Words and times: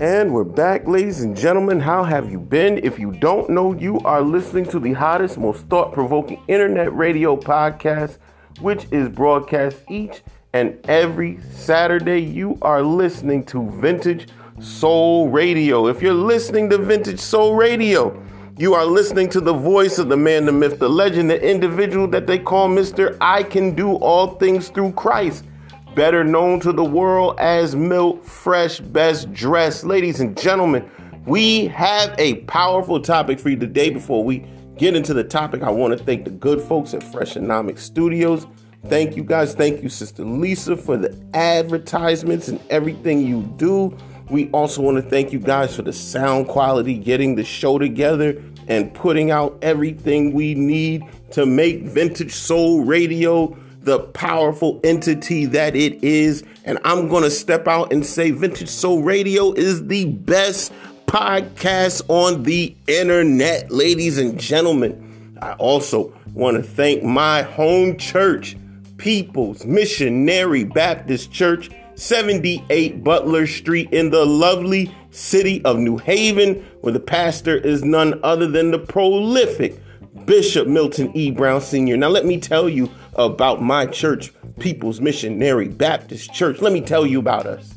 And 0.00 0.34
we're 0.34 0.42
back, 0.42 0.88
ladies 0.88 1.20
and 1.20 1.36
gentlemen. 1.36 1.78
How 1.78 2.02
have 2.02 2.28
you 2.28 2.40
been? 2.40 2.78
If 2.78 2.98
you 2.98 3.12
don't 3.12 3.48
know, 3.48 3.72
you 3.72 4.00
are 4.00 4.22
listening 4.22 4.64
to 4.70 4.80
the 4.80 4.92
hottest, 4.92 5.38
most 5.38 5.68
thought 5.68 5.92
provoking 5.92 6.42
internet 6.48 6.92
radio 6.92 7.36
podcast, 7.36 8.18
which 8.58 8.88
is 8.90 9.08
broadcast 9.08 9.76
each 9.88 10.24
and 10.52 10.80
every 10.88 11.40
Saturday. 11.52 12.18
You 12.18 12.58
are 12.62 12.82
listening 12.82 13.44
to 13.46 13.70
Vintage 13.70 14.28
Soul 14.58 15.28
Radio. 15.28 15.86
If 15.86 16.02
you're 16.02 16.12
listening 16.12 16.68
to 16.70 16.78
Vintage 16.78 17.20
Soul 17.20 17.54
Radio, 17.54 18.20
you 18.58 18.74
are 18.74 18.84
listening 18.84 19.28
to 19.28 19.40
the 19.40 19.54
voice 19.54 19.98
of 19.98 20.08
the 20.08 20.16
man, 20.16 20.44
the 20.44 20.52
myth, 20.52 20.80
the 20.80 20.88
legend, 20.88 21.30
the 21.30 21.40
individual 21.40 22.08
that 22.08 22.26
they 22.26 22.40
call 22.40 22.68
Mr. 22.68 23.16
I 23.20 23.44
Can 23.44 23.76
Do 23.76 23.94
All 23.94 24.34
Things 24.38 24.70
Through 24.70 24.94
Christ 24.94 25.44
better 25.94 26.24
known 26.24 26.58
to 26.60 26.72
the 26.72 26.84
world 26.84 27.38
as 27.38 27.76
Milt 27.76 28.24
Fresh 28.24 28.80
Best 28.80 29.32
Dressed. 29.32 29.84
Ladies 29.84 30.20
and 30.20 30.36
gentlemen, 30.36 30.90
we 31.24 31.66
have 31.68 32.14
a 32.18 32.36
powerful 32.42 33.00
topic 33.00 33.38
for 33.38 33.50
you 33.50 33.56
today. 33.56 33.90
Before 33.90 34.24
we 34.24 34.44
get 34.76 34.96
into 34.96 35.14
the 35.14 35.22
topic, 35.22 35.62
I 35.62 35.70
want 35.70 35.96
to 35.96 36.04
thank 36.04 36.24
the 36.24 36.32
good 36.32 36.60
folks 36.60 36.94
at 36.94 37.02
Freshonomics 37.02 37.78
Studios. 37.78 38.46
Thank 38.86 39.16
you 39.16 39.22
guys. 39.22 39.54
Thank 39.54 39.82
you, 39.82 39.88
Sister 39.88 40.24
Lisa, 40.24 40.76
for 40.76 40.96
the 40.96 41.16
advertisements 41.32 42.48
and 42.48 42.60
everything 42.70 43.24
you 43.24 43.42
do. 43.56 43.96
We 44.30 44.50
also 44.50 44.82
want 44.82 44.96
to 44.96 45.08
thank 45.08 45.32
you 45.32 45.38
guys 45.38 45.76
for 45.76 45.82
the 45.82 45.92
sound 45.92 46.48
quality, 46.48 46.98
getting 46.98 47.36
the 47.36 47.44
show 47.44 47.78
together, 47.78 48.42
and 48.66 48.92
putting 48.94 49.30
out 49.30 49.58
everything 49.62 50.32
we 50.32 50.54
need 50.54 51.04
to 51.30 51.46
make 51.46 51.82
Vintage 51.82 52.32
Soul 52.32 52.84
Radio 52.84 53.56
the 53.84 54.00
powerful 54.00 54.80
entity 54.82 55.46
that 55.46 55.76
it 55.76 56.02
is. 56.02 56.42
And 56.64 56.78
I'm 56.84 57.08
going 57.08 57.22
to 57.22 57.30
step 57.30 57.68
out 57.68 57.92
and 57.92 58.04
say 58.04 58.30
Vintage 58.30 58.68
Soul 58.68 59.02
Radio 59.02 59.52
is 59.52 59.86
the 59.86 60.06
best 60.06 60.72
podcast 61.06 62.02
on 62.08 62.42
the 62.42 62.74
internet, 62.86 63.70
ladies 63.70 64.18
and 64.18 64.38
gentlemen. 64.38 65.38
I 65.40 65.52
also 65.54 66.12
want 66.32 66.56
to 66.56 66.62
thank 66.62 67.02
my 67.02 67.42
home 67.42 67.96
church, 67.98 68.56
People's 68.96 69.64
Missionary 69.66 70.64
Baptist 70.64 71.30
Church, 71.30 71.70
78 71.96 73.04
Butler 73.04 73.46
Street 73.46 73.92
in 73.92 74.10
the 74.10 74.24
lovely 74.24 74.92
city 75.10 75.64
of 75.64 75.78
New 75.78 75.98
Haven, 75.98 76.64
where 76.80 76.92
the 76.92 77.00
pastor 77.00 77.56
is 77.56 77.84
none 77.84 78.18
other 78.24 78.48
than 78.48 78.70
the 78.70 78.78
prolific 78.78 79.80
Bishop 80.24 80.66
Milton 80.66 81.14
E. 81.14 81.30
Brown 81.30 81.60
Sr. 81.60 81.96
Now, 81.96 82.08
let 82.08 82.24
me 82.24 82.40
tell 82.40 82.68
you 82.68 82.90
about 83.16 83.62
my 83.62 83.86
church, 83.86 84.32
People's 84.58 85.00
Missionary 85.00 85.68
Baptist 85.68 86.32
Church. 86.32 86.60
Let 86.60 86.72
me 86.72 86.80
tell 86.80 87.06
you 87.06 87.18
about 87.18 87.46
us. 87.46 87.74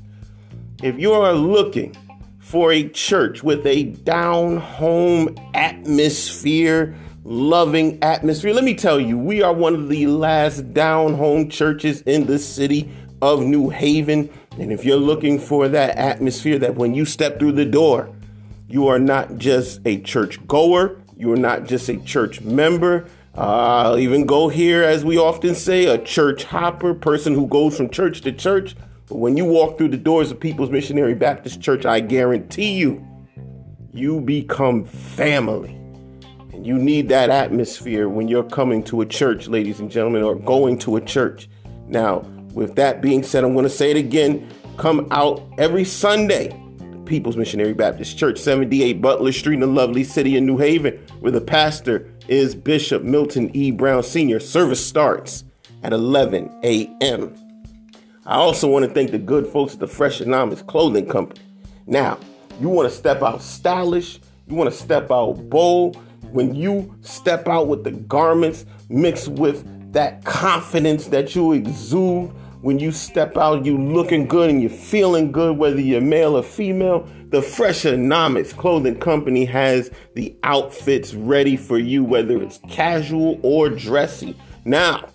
If 0.83 0.99
you 0.99 1.13
are 1.13 1.33
looking 1.33 1.95
for 2.39 2.71
a 2.71 2.87
church 2.89 3.43
with 3.43 3.65
a 3.65 3.83
down 3.83 4.57
home 4.57 5.35
atmosphere, 5.53 6.95
loving 7.23 8.01
atmosphere, 8.03 8.53
let 8.53 8.63
me 8.63 8.73
tell 8.73 8.99
you, 8.99 9.17
we 9.17 9.41
are 9.41 9.53
one 9.53 9.75
of 9.75 9.89
the 9.89 10.07
last 10.07 10.73
down 10.73 11.13
home 11.13 11.49
churches 11.49 12.01
in 12.01 12.25
the 12.25 12.39
city 12.39 12.89
of 13.21 13.41
New 13.41 13.69
Haven. 13.69 14.29
And 14.59 14.71
if 14.71 14.85
you're 14.85 14.97
looking 14.97 15.39
for 15.39 15.67
that 15.67 15.97
atmosphere 15.97 16.57
that 16.59 16.75
when 16.75 16.93
you 16.93 17.05
step 17.05 17.39
through 17.39 17.53
the 17.53 17.65
door, 17.65 18.09
you 18.67 18.87
are 18.87 18.99
not 18.99 19.37
just 19.37 19.81
a 19.85 19.99
church 20.01 20.45
goer, 20.47 20.99
you 21.15 21.31
are 21.31 21.37
not 21.37 21.65
just 21.65 21.89
a 21.89 21.97
church 21.97 22.41
member, 22.41 23.07
I'll 23.37 23.99
even 23.99 24.25
go 24.25 24.49
here, 24.49 24.81
as 24.81 25.05
we 25.05 25.19
often 25.19 25.53
say, 25.53 25.85
a 25.85 25.99
church 25.99 26.43
hopper, 26.43 26.95
person 26.95 27.35
who 27.35 27.45
goes 27.45 27.77
from 27.77 27.87
church 27.87 28.21
to 28.21 28.31
church. 28.31 28.75
But 29.07 29.17
when 29.17 29.37
you 29.37 29.45
walk 29.45 29.77
through 29.77 29.89
the 29.89 29.97
doors 29.97 30.31
of 30.31 30.39
People's 30.39 30.71
Missionary 30.71 31.13
Baptist 31.13 31.61
Church, 31.61 31.85
I 31.85 31.99
guarantee 31.99 32.73
you, 32.73 33.05
you 33.93 34.21
become 34.21 34.83
family. 34.83 35.69
And 36.51 36.65
you 36.65 36.79
need 36.79 37.09
that 37.09 37.29
atmosphere 37.29 38.09
when 38.09 38.27
you're 38.27 38.43
coming 38.43 38.81
to 38.85 39.01
a 39.01 39.05
church, 39.05 39.47
ladies 39.47 39.79
and 39.79 39.91
gentlemen, 39.91 40.23
or 40.23 40.35
going 40.35 40.79
to 40.79 40.95
a 40.95 41.01
church. 41.01 41.47
Now, 41.87 42.21
with 42.53 42.75
that 42.77 43.03
being 43.03 43.21
said, 43.21 43.43
I'm 43.43 43.53
going 43.53 43.65
to 43.65 43.69
say 43.69 43.91
it 43.91 43.97
again. 43.97 44.49
Come 44.77 45.07
out 45.11 45.43
every 45.59 45.83
Sunday 45.83 46.59
People's 47.05 47.37
Missionary 47.37 47.73
Baptist 47.73 48.17
Church, 48.17 48.39
78 48.39 49.01
Butler 49.01 49.31
Street 49.31 49.55
in 49.55 49.59
the 49.61 49.67
lovely 49.67 50.03
city 50.03 50.35
of 50.37 50.43
New 50.43 50.57
Haven, 50.57 50.95
where 51.19 51.31
the 51.31 51.39
pastor 51.39 52.11
is 52.27 52.55
Bishop 52.55 53.03
Milton 53.03 53.49
E. 53.55 53.71
Brown 53.71 54.03
Sr. 54.03 54.39
Service 54.39 54.85
starts 54.85 55.43
at 55.83 55.93
11 55.93 56.59
a.m. 56.63 57.33
I 58.25 58.35
also 58.35 58.67
want 58.67 58.85
to 58.85 58.91
thank 58.91 59.11
the 59.11 59.17
good 59.17 59.47
folks 59.47 59.73
at 59.73 59.79
the 59.79 59.87
Freshonomics 59.87 60.65
Clothing 60.67 61.07
Company. 61.07 61.41
Now, 61.85 62.19
you 62.59 62.69
want 62.69 62.89
to 62.89 62.95
step 62.95 63.21
out 63.21 63.41
stylish, 63.41 64.19
you 64.47 64.55
want 64.55 64.71
to 64.71 64.77
step 64.77 65.11
out 65.11 65.33
bold. 65.49 65.97
When 66.31 66.53
you 66.53 66.93
step 67.01 67.47
out 67.47 67.67
with 67.67 67.85
the 67.85 67.91
garments 67.91 68.65
mixed 68.89 69.29
with 69.29 69.65
that 69.93 70.25
confidence 70.25 71.07
that 71.07 71.35
you 71.35 71.53
exude, 71.53 72.31
when 72.61 72.79
you 72.79 72.91
step 72.91 73.37
out, 73.37 73.65
you 73.65 73.77
looking 73.77 74.27
good 74.27 74.49
and 74.49 74.61
you're 74.61 74.69
feeling 74.69 75.31
good, 75.31 75.57
whether 75.57 75.79
you're 75.79 76.01
male 76.01 76.35
or 76.35 76.43
female. 76.43 77.07
The 77.29 77.41
Freshonomics 77.41 78.55
Clothing 78.55 78.99
Company 78.99 79.43
has 79.43 79.91
the 80.13 80.33
outfits 80.43 81.13
ready 81.13 81.57
for 81.57 81.77
you, 81.77 82.01
whether 82.05 82.41
it's 82.41 82.59
casual 82.69 83.37
or 83.43 83.67
dressy. 83.69 84.33
Now, 84.63 85.09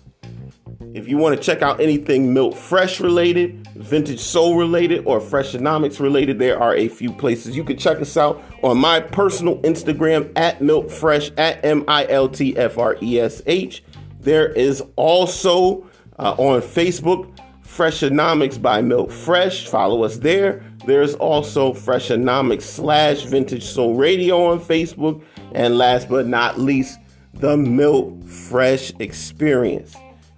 if 0.93 1.07
you 1.07 1.17
want 1.17 1.35
to 1.35 1.41
check 1.41 1.63
out 1.63 1.79
anything 1.79 2.31
Milt 2.31 2.55
Fresh 2.55 2.99
related, 2.99 3.67
Vintage 3.75 4.19
Soul 4.19 4.57
related, 4.57 5.07
or 5.07 5.19
Freshonomics 5.19 5.99
related, 5.99 6.37
there 6.37 6.61
are 6.61 6.75
a 6.75 6.87
few 6.87 7.11
places. 7.11 7.55
You 7.57 7.63
can 7.63 7.77
check 7.77 7.99
us 7.99 8.15
out 8.15 8.43
on 8.61 8.77
my 8.77 8.99
personal 8.99 9.59
Instagram 9.63 10.31
at 10.35 10.61
Milt 10.61 10.91
Fresh 10.91 11.31
at 11.37 11.65
M 11.65 11.83
I 11.87 12.05
L 12.07 12.29
T 12.29 12.55
F 12.55 12.77
R 12.77 12.95
E 13.01 13.19
S 13.19 13.41
H. 13.47 13.83
There 14.19 14.49
is 14.49 14.83
also 14.97 15.89
uh, 16.19 16.35
on 16.37 16.61
Facebook, 16.61 17.35
Freshonomics 17.65 18.61
by 18.61 18.83
Milt 18.83 19.11
Fresh. 19.11 19.67
Follow 19.67 20.03
us 20.03 20.17
there. 20.17 20.63
There's 20.85 21.15
also 21.15 21.73
Freshonomics 21.73 22.63
slash 22.63 23.23
Vintage 23.23 23.63
Soul 23.63 23.95
Radio 23.95 24.45
on 24.47 24.59
Facebook. 24.59 25.23
And 25.53 25.77
last 25.77 26.09
but 26.09 26.27
not 26.27 26.59
least, 26.59 26.99
the 27.33 27.55
Milt 27.55 28.23
Fresh 28.23 28.91
Experience. 28.99 29.95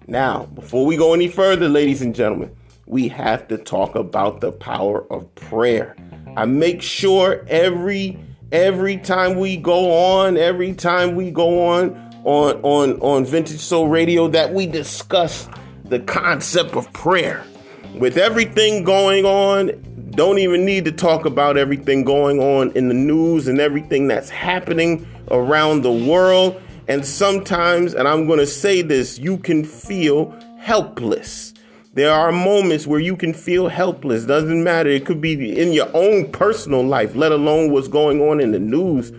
Now, 0.07 0.45
before 0.47 0.85
we 0.85 0.97
go 0.97 1.13
any 1.13 1.28
further, 1.28 1.67
ladies 1.67 2.01
and 2.01 2.13
gentlemen, 2.13 2.55
we 2.85 3.07
have 3.07 3.47
to 3.47 3.57
talk 3.57 3.95
about 3.95 4.41
the 4.41 4.51
power 4.51 5.11
of 5.11 5.34
prayer. 5.35 5.95
I 6.38 6.45
make 6.45 6.81
sure 6.81 7.44
every 7.47 8.19
every 8.51 8.97
time 8.97 9.39
we 9.39 9.57
go 9.57 9.91
on, 9.91 10.38
every 10.38 10.73
time 10.73 11.16
we 11.16 11.31
go 11.31 11.67
on 11.67 11.95
on 12.23 12.61
on 12.61 13.00
on 13.00 13.25
Vintage 13.25 13.59
Soul 13.59 13.88
Radio 13.88 14.28
that 14.28 14.53
we 14.53 14.67
discuss 14.67 15.50
the 15.85 16.00
concept 16.00 16.75
of 16.75 16.91
prayer. 16.94 17.44
With 17.95 18.17
everything 18.17 18.84
going 18.84 19.25
on, 19.25 19.72
don't 20.16 20.40
even 20.40 20.66
need 20.66 20.86
to 20.86 20.92
talk 20.92 21.26
about 21.26 21.58
everything 21.58 22.03
going 22.03 22.40
on 22.40 22.72
in 22.72 22.88
the 22.88 22.94
news 22.94 23.48
and 23.48 23.59
everything 23.59 24.08
that's 24.08 24.30
happening 24.30 25.08
around 25.31 25.81
the 25.81 25.92
world. 25.92 26.62
And 26.88 27.06
sometimes, 27.06 27.94
and 27.94 28.08
I'm 28.08 28.28
going 28.28 28.40
to 28.40 28.48
say 28.48 28.81
this, 28.81 29.18
you 29.20 29.38
can 29.38 29.64
feel 29.64 30.31
helpless. 30.59 31.53
There 31.94 32.12
are 32.12 32.31
moments 32.31 32.86
where 32.86 33.00
you 33.00 33.16
can 33.16 33.34
feel 33.34 33.68
helpless. 33.68 34.26
Doesn't 34.26 34.64
matter. 34.64 34.90
It 34.90 35.06
could 35.06 35.22
be 35.22 35.59
in 35.59 35.72
your 35.72 35.90
own 35.94 36.32
personal 36.32 36.84
life, 36.84 37.16
let 37.16 37.32
alone 37.32 37.72
what's 37.72 37.88
going 37.88 38.22
on 38.22 38.40
in 38.40 38.52
the 38.52 38.59
news. 38.59 39.12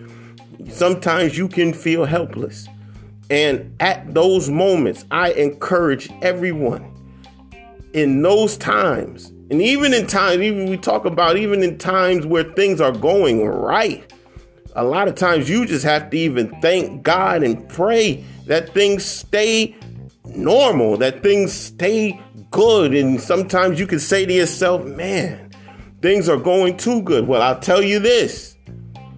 Sometimes 0.69 1.37
you 1.37 1.47
can 1.47 1.73
feel 1.73 2.05
helpless. 2.05 2.67
And 3.29 3.75
at 3.79 4.13
those 4.13 4.49
moments, 4.49 5.05
I 5.11 5.31
encourage 5.33 6.09
everyone 6.21 6.93
in 7.93 8.21
those 8.21 8.57
times, 8.57 9.33
and 9.49 9.61
even 9.61 9.93
in 9.93 10.07
times, 10.07 10.41
even 10.41 10.69
we 10.69 10.77
talk 10.77 11.05
about 11.05 11.37
even 11.37 11.63
in 11.63 11.77
times 11.77 12.25
where 12.25 12.43
things 12.43 12.81
are 12.81 12.91
going 12.91 13.45
right, 13.45 14.11
a 14.75 14.83
lot 14.83 15.07
of 15.07 15.15
times 15.15 15.49
you 15.49 15.65
just 15.65 15.85
have 15.85 16.09
to 16.09 16.17
even 16.17 16.49
thank 16.61 17.01
God 17.01 17.43
and 17.43 17.67
pray 17.69 18.25
that 18.45 18.73
things 18.73 19.05
stay 19.05 19.75
normal, 20.25 20.97
that 20.97 21.23
things 21.23 21.53
stay 21.53 22.19
good. 22.51 22.93
And 22.93 23.21
sometimes 23.21 23.79
you 23.79 23.87
can 23.87 23.99
say 23.99 24.25
to 24.25 24.33
yourself, 24.33 24.85
man, 24.85 25.51
things 26.01 26.27
are 26.27 26.37
going 26.37 26.75
too 26.75 27.01
good. 27.01 27.27
Well, 27.27 27.41
I'll 27.41 27.59
tell 27.59 27.81
you 27.81 27.99
this 27.99 28.57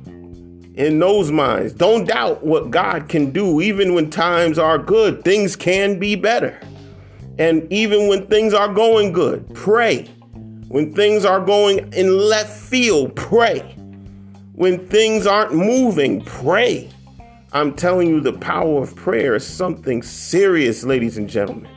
in 0.05 0.99
those 0.99 1.31
minds. 1.31 1.73
Don't 1.73 2.07
doubt 2.07 2.45
what 2.45 2.69
God 2.69 3.09
can 3.09 3.31
do. 3.31 3.61
Even 3.61 3.95
when 3.95 4.11
times 4.11 4.59
are 4.59 4.77
good, 4.77 5.23
things 5.23 5.55
can 5.55 5.97
be 5.99 6.15
better. 6.15 6.59
And 7.39 7.71
even 7.73 8.07
when 8.07 8.27
things 8.27 8.53
are 8.53 8.71
going 8.71 9.11
good, 9.11 9.53
pray. 9.55 10.07
When 10.69 10.93
things 10.93 11.25
are 11.25 11.39
going 11.39 11.91
in 11.93 12.15
left 12.15 12.55
field, 12.55 13.15
pray. 13.15 13.61
When 14.53 14.87
things 14.87 15.25
aren't 15.25 15.51
moving, 15.51 16.21
pray. 16.21 16.91
I'm 17.53 17.73
telling 17.73 18.07
you, 18.07 18.21
the 18.21 18.33
power 18.33 18.83
of 18.83 18.95
prayer 18.95 19.33
is 19.33 19.47
something 19.47 20.03
serious, 20.03 20.83
ladies 20.83 21.17
and 21.17 21.27
gentlemen. 21.27 21.67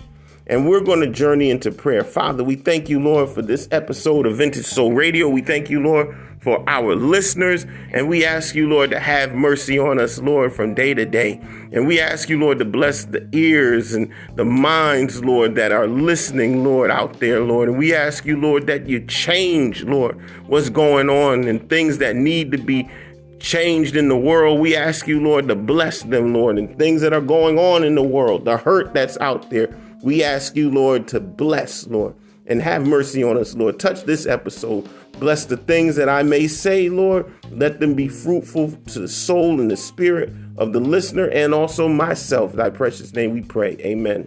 And 0.47 0.69
we're 0.69 0.83
going 0.83 1.01
to 1.01 1.07
journey 1.07 1.49
into 1.49 1.73
prayer. 1.73 2.05
Father, 2.05 2.45
we 2.45 2.55
thank 2.55 2.91
you, 2.91 3.01
Lord, 3.01 3.31
for 3.31 3.41
this 3.41 3.67
episode 3.71 4.27
of 4.27 4.37
Vintage 4.37 4.67
Soul 4.67 4.93
Radio. 4.93 5.27
We 5.27 5.41
thank 5.41 5.71
you, 5.71 5.81
Lord, 5.81 6.15
for 6.43 6.63
our 6.69 6.97
listeners. 6.97 7.67
And 7.93 8.09
we 8.09 8.25
ask 8.25 8.55
you, 8.57 8.69
Lord, 8.69 8.91
to 8.91 8.99
have 8.99 9.33
mercy 9.33 9.79
on 9.79 10.01
us, 10.01 10.19
Lord, 10.19 10.53
from 10.53 10.75
day 10.75 10.93
to 10.93 11.07
day. 11.07 11.41
And 11.71 11.87
we 11.87 12.01
ask 12.01 12.29
you, 12.29 12.39
Lord, 12.39 12.59
to 12.59 12.65
bless 12.65 13.05
the 13.05 13.29
ears 13.33 13.95
and 13.95 14.13
the 14.35 14.45
minds, 14.45 15.25
Lord, 15.25 15.55
that 15.55 15.71
are 15.71 15.87
listening, 15.87 16.65
Lord, 16.65 16.91
out 16.91 17.21
there, 17.21 17.41
Lord. 17.41 17.69
And 17.69 17.79
we 17.79 17.95
ask 17.95 18.27
you, 18.27 18.37
Lord, 18.37 18.67
that 18.67 18.89
you 18.89 19.07
change, 19.07 19.85
Lord, 19.85 20.21
what's 20.49 20.69
going 20.69 21.09
on 21.09 21.45
and 21.47 21.71
things 21.71 21.99
that 21.99 22.17
need 22.17 22.51
to 22.51 22.59
be 22.59 22.91
changed 23.39 23.95
in 23.95 24.09
the 24.09 24.17
world. 24.17 24.59
We 24.59 24.75
ask 24.75 25.07
you, 25.07 25.21
Lord, 25.21 25.47
to 25.47 25.55
bless 25.55 26.03
them, 26.03 26.35
Lord, 26.35 26.59
and 26.59 26.77
things 26.77 27.03
that 27.03 27.13
are 27.13 27.21
going 27.21 27.57
on 27.57 27.85
in 27.85 27.95
the 27.95 28.03
world, 28.03 28.45
the 28.45 28.57
hurt 28.57 28.93
that's 28.95 29.17
out 29.19 29.49
there. 29.49 29.73
We 30.03 30.25
ask 30.25 30.57
you, 30.57 30.71
Lord, 30.73 31.07
to 31.09 31.21
bless, 31.21 31.87
Lord, 31.87 32.17
and 32.47 32.61
have 32.61 32.85
mercy 32.85 33.23
on 33.23 33.37
us, 33.39 33.55
Lord. 33.55 33.79
Touch 33.79 34.03
this 34.03 34.27
episode. 34.27 34.89
Bless 35.19 35.45
the 35.45 35.57
things 35.57 35.97
that 35.97 36.09
I 36.09 36.23
may 36.23 36.49
say, 36.49 36.89
Lord. 36.89 37.31
Let 37.51 37.81
them 37.81 37.95
be 37.95 38.09
fruitful 38.09 38.73
to 38.73 39.01
the 39.01 39.09
soul 39.09 39.61
and 39.61 39.71
the 39.71 39.77
spirit 39.77 40.33
of 40.59 40.73
the 40.73 40.81
listener 40.81 41.29
and 41.29 41.55
also 41.55 41.89
myself. 41.89 42.53
Thy 42.55 42.71
precious 42.71 43.13
name 43.15 43.33
we 43.33 43.43
pray. 43.43 43.77
Amen. 43.81 44.27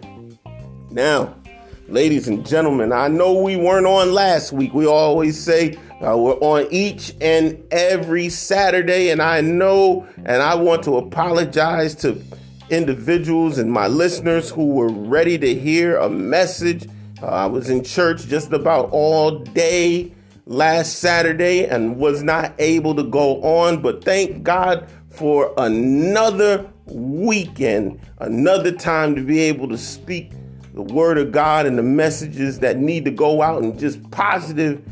Now, 0.90 1.34
ladies 1.88 2.28
and 2.28 2.46
gentlemen, 2.46 2.92
I 2.92 3.08
know 3.08 3.40
we 3.40 3.56
weren't 3.56 3.86
on 3.86 4.12
last 4.12 4.52
week. 4.52 4.72
We 4.72 4.86
always 4.86 5.38
say 5.38 5.76
uh, 6.00 6.16
we're 6.16 6.38
on 6.40 6.66
each 6.70 7.14
and 7.20 7.62
every 7.70 8.28
Saturday, 8.28 9.10
and 9.10 9.20
I 9.20 9.40
know 9.40 10.06
and 10.16 10.42
I 10.42 10.54
want 10.54 10.82
to 10.84 10.96
apologize 10.96 11.94
to 11.96 12.22
individuals 12.70 13.58
and 13.58 13.70
my 13.70 13.86
listeners 13.86 14.50
who 14.50 14.66
were 14.66 14.88
ready 14.88 15.38
to 15.38 15.54
hear 15.54 15.96
a 15.96 16.10
message. 16.10 16.88
Uh, 17.22 17.26
I 17.26 17.46
was 17.46 17.70
in 17.70 17.84
church 17.84 18.26
just 18.26 18.52
about 18.52 18.90
all 18.90 19.38
day 19.38 20.12
last 20.46 21.00
Saturday 21.00 21.66
and 21.66 21.96
was 21.96 22.22
not 22.22 22.54
able 22.58 22.94
to 22.94 23.02
go 23.02 23.42
on, 23.42 23.82
but 23.82 24.04
thank 24.04 24.42
God 24.44 24.88
for 25.10 25.52
another 25.58 26.70
weekend, 26.86 28.00
another 28.18 28.70
time 28.70 29.16
to 29.16 29.22
be 29.22 29.40
able 29.40 29.68
to 29.68 29.76
speak 29.76 30.30
the 30.72 30.82
word 30.82 31.18
of 31.18 31.32
God 31.32 31.66
and 31.66 31.76
the 31.76 31.82
messages 31.82 32.60
that 32.60 32.76
need 32.76 33.04
to 33.06 33.10
go 33.10 33.42
out 33.42 33.62
and 33.62 33.78
just 33.78 34.08
positive 34.10 34.82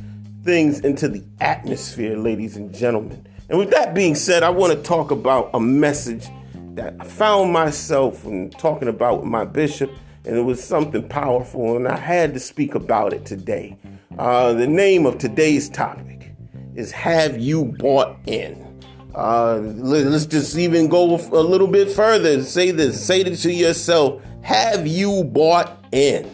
things 0.42 0.80
into 0.80 1.08
the 1.08 1.22
atmosphere, 1.40 2.16
ladies 2.16 2.56
and 2.56 2.74
gentlemen. 2.74 3.24
And 3.48 3.58
with 3.58 3.70
that 3.70 3.94
being 3.94 4.14
said, 4.14 4.42
I 4.42 4.50
want 4.50 4.72
to 4.72 4.82
talk 4.82 5.10
about 5.10 5.50
a 5.54 5.60
message 5.60 6.26
that 6.74 6.94
I 6.98 7.04
found 7.04 7.52
myself 7.52 8.24
in 8.24 8.50
talking 8.50 8.88
about 8.88 9.20
with 9.20 9.28
my 9.28 9.44
bishop, 9.44 9.92
and 10.24 10.36
it 10.36 10.42
was 10.42 10.62
something 10.62 11.06
powerful, 11.06 11.76
and 11.76 11.86
I 11.86 11.96
had 11.96 12.34
to 12.34 12.40
speak 12.40 12.74
about 12.74 13.12
it 13.12 13.24
today. 13.24 13.76
Uh, 14.18 14.52
the 14.52 14.66
name 14.66 15.06
of 15.06 15.18
today's 15.18 15.68
topic 15.68 16.32
is 16.76 16.92
Have 16.92 17.36
You 17.36 17.64
Bought 17.64 18.16
In? 18.26 18.80
Uh, 19.12 19.56
let's 19.56 20.26
just 20.26 20.56
even 20.56 20.86
go 20.86 21.16
a 21.16 21.42
little 21.42 21.66
bit 21.66 21.90
further. 21.90 22.44
Say 22.44 22.70
this, 22.70 23.04
say 23.04 23.24
this 23.24 23.42
to 23.42 23.52
yourself 23.52 24.22
Have 24.42 24.86
you 24.86 25.24
bought 25.24 25.84
in? 25.90 26.30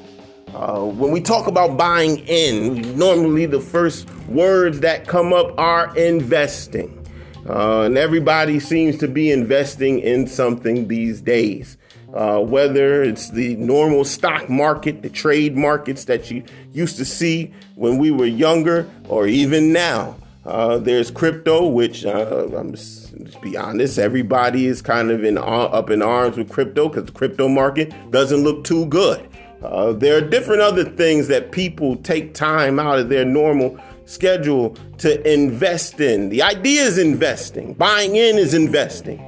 Uh, 0.54 0.80
when 0.82 1.10
we 1.10 1.22
talk 1.22 1.46
about 1.46 1.78
buying 1.78 2.18
in, 2.26 2.98
normally 2.98 3.46
the 3.46 3.60
first 3.60 4.10
words 4.28 4.80
that 4.80 5.06
come 5.06 5.32
up 5.32 5.58
are 5.58 5.96
investing. 5.96 6.99
Uh, 7.48 7.82
and 7.82 7.96
everybody 7.96 8.60
seems 8.60 8.98
to 8.98 9.08
be 9.08 9.30
investing 9.30 9.98
in 10.00 10.26
something 10.26 10.88
these 10.88 11.20
days. 11.20 11.76
Uh, 12.14 12.40
whether 12.40 13.04
it's 13.04 13.30
the 13.30 13.54
normal 13.56 14.04
stock 14.04 14.50
market, 14.50 15.02
the 15.02 15.08
trade 15.08 15.56
markets 15.56 16.06
that 16.06 16.28
you 16.30 16.42
used 16.72 16.96
to 16.96 17.04
see 17.04 17.52
when 17.76 17.98
we 17.98 18.10
were 18.10 18.26
younger, 18.26 18.88
or 19.08 19.28
even 19.28 19.72
now. 19.72 20.16
Uh, 20.44 20.78
there's 20.78 21.10
crypto, 21.10 21.68
which 21.68 22.04
uh, 22.04 22.48
I'm 22.56 22.72
just, 22.72 23.40
be 23.42 23.56
honest, 23.56 23.98
everybody 23.98 24.66
is 24.66 24.82
kind 24.82 25.10
of 25.10 25.22
in 25.22 25.38
up 25.38 25.90
in 25.90 26.02
arms 26.02 26.36
with 26.36 26.50
crypto 26.50 26.88
because 26.88 27.04
the 27.04 27.12
crypto 27.12 27.46
market 27.46 27.94
doesn't 28.10 28.42
look 28.42 28.64
too 28.64 28.86
good. 28.86 29.28
Uh, 29.62 29.92
there 29.92 30.16
are 30.16 30.22
different 30.22 30.62
other 30.62 30.84
things 30.84 31.28
that 31.28 31.52
people 31.52 31.96
take 31.96 32.32
time 32.32 32.80
out 32.80 32.98
of 32.98 33.10
their 33.10 33.24
normal 33.24 33.78
schedule 34.10 34.76
to 34.98 35.32
invest 35.32 36.00
in. 36.00 36.30
The 36.30 36.42
idea 36.42 36.82
is 36.82 36.98
investing. 36.98 37.74
Buying 37.74 38.16
in 38.16 38.38
is 38.38 38.54
investing. 38.54 39.18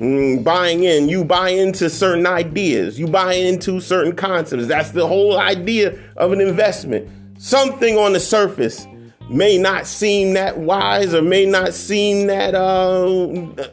Mm, 0.00 0.42
buying 0.42 0.84
in, 0.84 1.10
you 1.10 1.24
buy 1.24 1.50
into 1.50 1.90
certain 1.90 2.26
ideas, 2.26 2.98
you 2.98 3.06
buy 3.06 3.34
into 3.34 3.80
certain 3.80 4.16
concepts. 4.16 4.66
That's 4.66 4.92
the 4.92 5.06
whole 5.06 5.38
idea 5.38 5.98
of 6.16 6.32
an 6.32 6.40
investment. 6.40 7.06
Something 7.38 7.98
on 7.98 8.14
the 8.14 8.20
surface 8.20 8.86
may 9.28 9.58
not 9.58 9.86
seem 9.86 10.32
that 10.34 10.58
wise 10.58 11.12
or 11.12 11.20
may 11.20 11.44
not 11.44 11.74
seem 11.74 12.28
that 12.28 12.54
uh, 12.54 13.68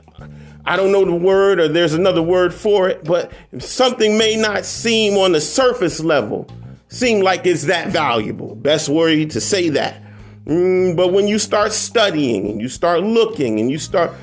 I 0.66 0.76
don't 0.76 0.92
know 0.92 1.06
the 1.06 1.16
word 1.16 1.62
or 1.62 1.70
there's 1.70 1.94
another 1.94 2.22
word 2.22 2.54
for 2.54 2.90
it, 2.90 3.06
but 3.06 3.32
something 3.60 4.18
may 4.18 4.36
not 4.36 4.66
seem 4.66 5.14
on 5.18 5.32
the 5.32 5.40
surface 5.42 6.02
level 6.02 6.46
seem 6.90 7.22
like 7.22 7.46
it's 7.46 7.64
that 7.64 7.88
valuable. 7.88 8.56
Best 8.56 8.90
word 8.90 9.30
to 9.30 9.40
say 9.40 9.70
that. 9.70 10.04
Mm, 10.48 10.96
but 10.96 11.12
when 11.12 11.28
you 11.28 11.40
start 11.40 11.74
studying 11.74 12.48
and 12.50 12.62
you 12.62 12.70
start 12.70 13.04
looking 13.04 13.60
and 13.60 13.70
you 13.70 13.78
start, 13.78 14.14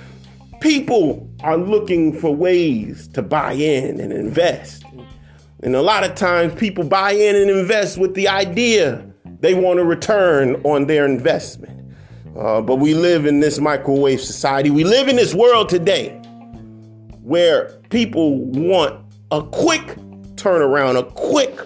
people 0.61 1.29
are 1.41 1.59
looking 1.59 2.19
for 2.19 2.35
ways 2.35 3.07
to 3.09 3.21
buy 3.21 3.53
in 3.53 4.01
and 4.01 4.11
invest. 4.11 4.85
And 5.63 5.77
a 5.77 5.83
lot 5.83 6.03
of 6.03 6.15
times 6.15 6.55
people 6.55 6.85
buy 6.85 7.13
in 7.13 7.37
and 7.37 7.51
invest 7.51 7.99
with 7.99 8.15
the 8.15 8.29
idea 8.29 9.05
they 9.41 9.53
want 9.53 9.81
a 9.81 9.85
return 9.85 10.57
on 10.65 10.87
their 10.87 11.05
investment. 11.05 11.95
Uh, 12.39 12.63
but 12.63 12.77
we 12.77 12.95
live 12.95 13.27
in 13.27 13.41
this 13.41 13.59
microwave 13.59 14.21
society. 14.21 14.71
We 14.71 14.85
live 14.85 15.09
in 15.09 15.17
this 15.17 15.35
world 15.35 15.69
today 15.69 16.11
where 17.23 17.69
people 17.91 18.39
want 18.39 18.99
a 19.31 19.43
quick 19.43 19.97
turnaround, 20.37 20.99
a 20.99 21.05
quick 21.05 21.59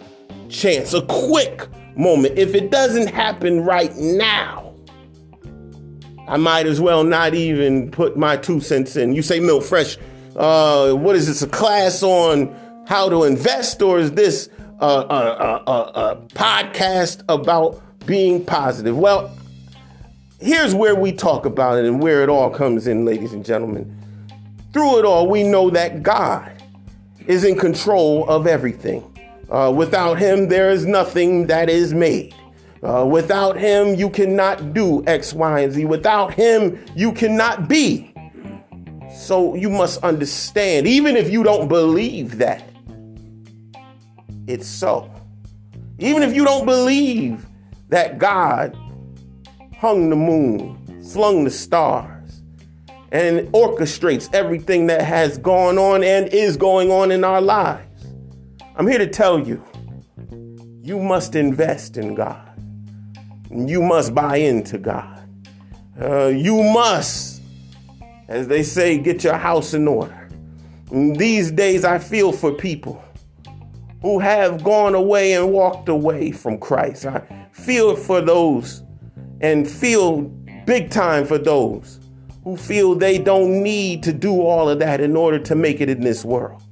chance, 0.48 0.94
a 0.94 1.02
quick 1.02 1.68
moment. 1.98 2.38
If 2.38 2.54
it 2.54 2.70
doesn't 2.70 3.08
happen 3.08 3.64
right 3.64 3.94
now, 3.96 4.74
I 6.28 6.36
might 6.36 6.66
as 6.66 6.80
well 6.80 7.04
not 7.04 7.34
even 7.34 7.90
put 7.90 8.16
my 8.16 8.36
two 8.36 8.60
cents 8.60 8.96
in. 8.96 9.14
You 9.14 9.22
say, 9.22 9.40
Milt 9.40 9.64
Fresh, 9.64 9.98
uh, 10.36 10.92
what 10.92 11.16
is 11.16 11.26
this, 11.26 11.42
a 11.42 11.48
class 11.48 12.02
on 12.02 12.54
how 12.86 13.08
to 13.08 13.24
invest, 13.24 13.82
or 13.82 13.98
is 13.98 14.12
this 14.12 14.48
a, 14.80 14.86
a, 14.86 15.62
a, 15.66 15.72
a 15.72 16.26
podcast 16.28 17.22
about 17.28 17.82
being 18.06 18.44
positive? 18.44 18.96
Well, 18.96 19.36
here's 20.40 20.74
where 20.74 20.94
we 20.94 21.12
talk 21.12 21.46
about 21.46 21.78
it 21.78 21.84
and 21.84 22.00
where 22.00 22.22
it 22.22 22.28
all 22.28 22.50
comes 22.50 22.86
in, 22.86 23.04
ladies 23.04 23.32
and 23.32 23.44
gentlemen. 23.44 23.94
Through 24.72 25.00
it 25.00 25.04
all, 25.04 25.28
we 25.28 25.42
know 25.42 25.70
that 25.70 26.02
God 26.02 26.52
is 27.26 27.42
in 27.42 27.58
control 27.58 28.28
of 28.28 28.46
everything. 28.46 29.02
Uh, 29.50 29.72
without 29.74 30.18
Him, 30.18 30.48
there 30.48 30.70
is 30.70 30.84
nothing 30.84 31.46
that 31.46 31.70
is 31.70 31.94
made. 31.94 32.34
Uh, 32.82 33.06
without 33.10 33.56
Him, 33.56 33.94
you 33.94 34.10
cannot 34.10 34.74
do 34.74 35.02
X, 35.06 35.32
Y, 35.32 35.60
and 35.60 35.72
Z. 35.72 35.84
Without 35.86 36.34
Him, 36.34 36.78
you 36.94 37.12
cannot 37.12 37.68
be. 37.68 38.12
So 39.14 39.54
you 39.54 39.70
must 39.70 40.02
understand, 40.04 40.86
even 40.86 41.16
if 41.16 41.30
you 41.30 41.42
don't 41.42 41.68
believe 41.68 42.38
that, 42.38 42.62
it's 44.46 44.68
so. 44.68 45.10
Even 45.98 46.22
if 46.22 46.34
you 46.34 46.44
don't 46.44 46.64
believe 46.64 47.46
that 47.88 48.18
God 48.18 48.76
hung 49.78 50.10
the 50.10 50.16
moon, 50.16 51.02
flung 51.12 51.44
the 51.44 51.50
stars, 51.50 52.42
and 53.10 53.48
orchestrates 53.48 54.32
everything 54.34 54.86
that 54.86 55.02
has 55.02 55.38
gone 55.38 55.78
on 55.78 56.04
and 56.04 56.28
is 56.28 56.56
going 56.56 56.90
on 56.90 57.10
in 57.10 57.24
our 57.24 57.40
lives. 57.40 57.87
I'm 58.78 58.86
here 58.86 58.98
to 58.98 59.08
tell 59.08 59.40
you 59.40 59.60
you 60.80 61.00
must 61.00 61.34
invest 61.34 61.96
in 61.96 62.14
God. 62.14 62.48
You 63.50 63.82
must 63.82 64.14
buy 64.14 64.36
into 64.36 64.78
God. 64.78 65.28
Uh, 66.00 66.26
you 66.26 66.62
must, 66.62 67.42
as 68.28 68.46
they 68.46 68.62
say, 68.62 68.96
get 68.96 69.24
your 69.24 69.34
house 69.34 69.74
in 69.74 69.88
order. 69.88 70.28
And 70.92 71.16
these 71.16 71.50
days, 71.50 71.84
I 71.84 71.98
feel 71.98 72.30
for 72.30 72.52
people 72.52 73.02
who 74.00 74.20
have 74.20 74.62
gone 74.62 74.94
away 74.94 75.32
and 75.32 75.50
walked 75.50 75.88
away 75.88 76.30
from 76.30 76.56
Christ. 76.56 77.04
I 77.04 77.48
feel 77.50 77.96
for 77.96 78.20
those 78.20 78.84
and 79.40 79.68
feel 79.68 80.22
big 80.66 80.88
time 80.90 81.26
for 81.26 81.36
those 81.36 81.98
who 82.44 82.56
feel 82.56 82.94
they 82.94 83.18
don't 83.18 83.60
need 83.60 84.04
to 84.04 84.12
do 84.12 84.40
all 84.40 84.68
of 84.68 84.78
that 84.78 85.00
in 85.00 85.16
order 85.16 85.40
to 85.40 85.56
make 85.56 85.80
it 85.80 85.90
in 85.90 86.00
this 86.00 86.24
world. 86.24 86.62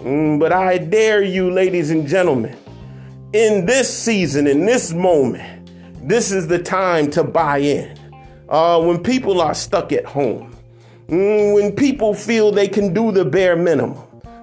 Mm, 0.00 0.38
but 0.38 0.52
I 0.52 0.78
dare 0.78 1.24
you, 1.24 1.50
ladies 1.50 1.90
and 1.90 2.06
gentlemen, 2.06 2.56
in 3.32 3.66
this 3.66 3.92
season, 3.92 4.46
in 4.46 4.64
this 4.64 4.92
moment, 4.92 5.70
this 6.08 6.30
is 6.30 6.46
the 6.46 6.58
time 6.58 7.10
to 7.10 7.24
buy 7.24 7.58
in. 7.58 7.98
Uh, 8.48 8.80
when 8.80 9.02
people 9.02 9.40
are 9.40 9.54
stuck 9.54 9.90
at 9.92 10.04
home, 10.04 10.56
mm, 11.08 11.52
when 11.52 11.74
people 11.74 12.14
feel 12.14 12.52
they 12.52 12.68
can 12.68 12.94
do 12.94 13.10
the 13.10 13.24
bare 13.24 13.56
minimum, 13.56 13.98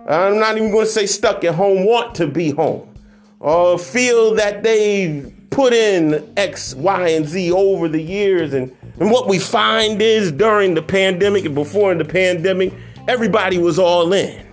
I'm 0.09 0.39
not 0.39 0.57
even 0.57 0.71
going 0.71 0.85
to 0.85 0.91
say 0.91 1.05
stuck 1.05 1.45
at 1.45 1.55
home, 1.55 1.85
want 1.85 2.15
to 2.15 2.27
be 2.27 2.51
home, 2.51 2.93
or 3.39 3.75
uh, 3.75 3.77
feel 3.77 4.35
that 4.35 4.61
they've 4.61 5.33
put 5.51 5.71
in 5.71 6.33
X, 6.35 6.75
Y, 6.75 7.07
and 7.07 7.25
Z 7.25 7.53
over 7.53 7.87
the 7.87 8.01
years 8.01 8.53
and 8.53 8.75
And 8.99 9.09
what 9.09 9.27
we 9.27 9.39
find 9.39 10.01
is 10.01 10.31
during 10.33 10.73
the 10.73 10.81
pandemic 10.81 11.45
and 11.45 11.55
before 11.55 11.95
the 11.95 12.05
pandemic, 12.05 12.73
everybody 13.07 13.57
was 13.57 13.79
all 13.79 14.11
in 14.13 14.44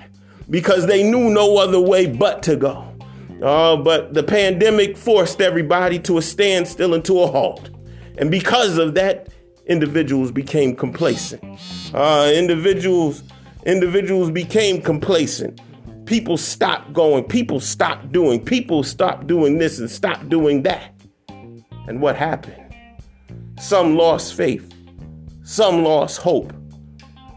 because 0.51 0.87
they 0.87 1.03
knew 1.03 1.31
no 1.31 1.57
other 1.59 1.81
way 1.81 2.07
but 2.07 2.43
to 2.45 2.57
go. 2.57 2.89
Uh, 3.43 3.77
but 3.77 4.15
the 4.15 4.23
pandemic 4.23 4.97
forced 4.97 5.41
everybody 5.41 5.99
to 5.99 6.19
a 6.19 6.23
standstill 6.23 6.95
and 6.95 7.05
to 7.05 7.21
a 7.21 7.27
halt. 7.27 7.71
And 8.19 8.31
because 8.31 8.79
of 8.79 8.95
that, 8.95 9.29
individuals 9.67 10.31
became 10.31 10.77
complacent. 10.77 11.43
Uh, 11.93 12.31
individuals, 12.35 13.25
individuals 13.67 14.31
became 14.31 14.81
complacent. 14.81 15.61
People 16.07 16.37
stopped 16.37 16.93
going. 16.93 17.25
People 17.25 17.59
stopped 17.59 18.13
doing. 18.13 18.45
People 18.45 18.83
stopped 18.83 19.27
doing 19.27 19.59
this 19.59 19.79
and 19.79 19.91
stopped 19.91 20.29
doing 20.29 20.63
that. 20.63 20.93
And 21.89 22.01
what 22.01 22.17
happened? 22.17 22.75
Some 23.59 23.97
lost 23.97 24.35
faith. 24.35 24.73
Some 25.43 25.83
lost 25.83 26.19
hope. 26.19 26.53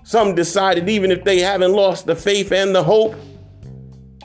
Some 0.06 0.36
decided, 0.36 0.88
even 0.88 1.10
if 1.10 1.24
they 1.24 1.40
haven't 1.40 1.74
lost 1.74 2.06
the 2.06 2.16
faith 2.16 2.52
and 2.52 2.76
the 2.76 2.84
hope, 2.84 3.16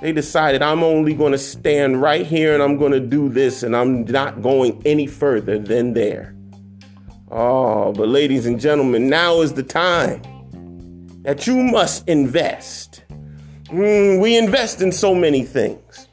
they 0.03 0.13
decided, 0.13 0.61
I'm 0.61 0.83
only 0.83 1.15
going 1.15 1.33
to 1.33 1.39
stand 1.39 2.03
right 2.03 2.27
here 2.27 2.53
and 2.53 2.63
I'm 2.63 2.77
going 2.77 2.93
to 2.93 3.01
do 3.01 3.31
this 3.31 3.63
and 3.63 3.75
I'm 3.75 4.05
not 4.05 4.43
going 4.43 4.83
any 4.85 5.07
further 5.07 5.59
than 5.59 5.95
there. 5.95 6.37
Oh, 7.31 7.95
but 7.95 8.09
ladies 8.09 8.45
and 8.45 8.61
gentlemen, 8.61 9.09
now 9.09 9.41
is 9.41 9.55
the 9.55 9.63
time 9.63 10.21
that 11.23 11.47
you 11.47 11.57
must 11.57 12.07
invest. 12.07 13.03
Mm, 13.69 14.21
we 14.21 14.37
invest 14.37 14.83
in 14.83 14.93
so 14.93 15.15
many 15.15 15.45
things. 15.45 16.09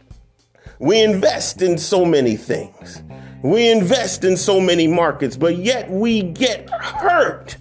We 0.80 1.04
invest 1.04 1.62
in 1.62 1.78
so 1.78 2.06
many 2.06 2.38
things. 2.38 3.04
We 3.44 3.70
invest 3.70 4.24
in 4.24 4.38
so 4.38 4.62
many 4.62 4.88
markets, 4.88 5.36
but 5.36 5.58
yet 5.58 5.92
we 5.92 6.22
get 6.22 6.70
hurt. 6.70 7.58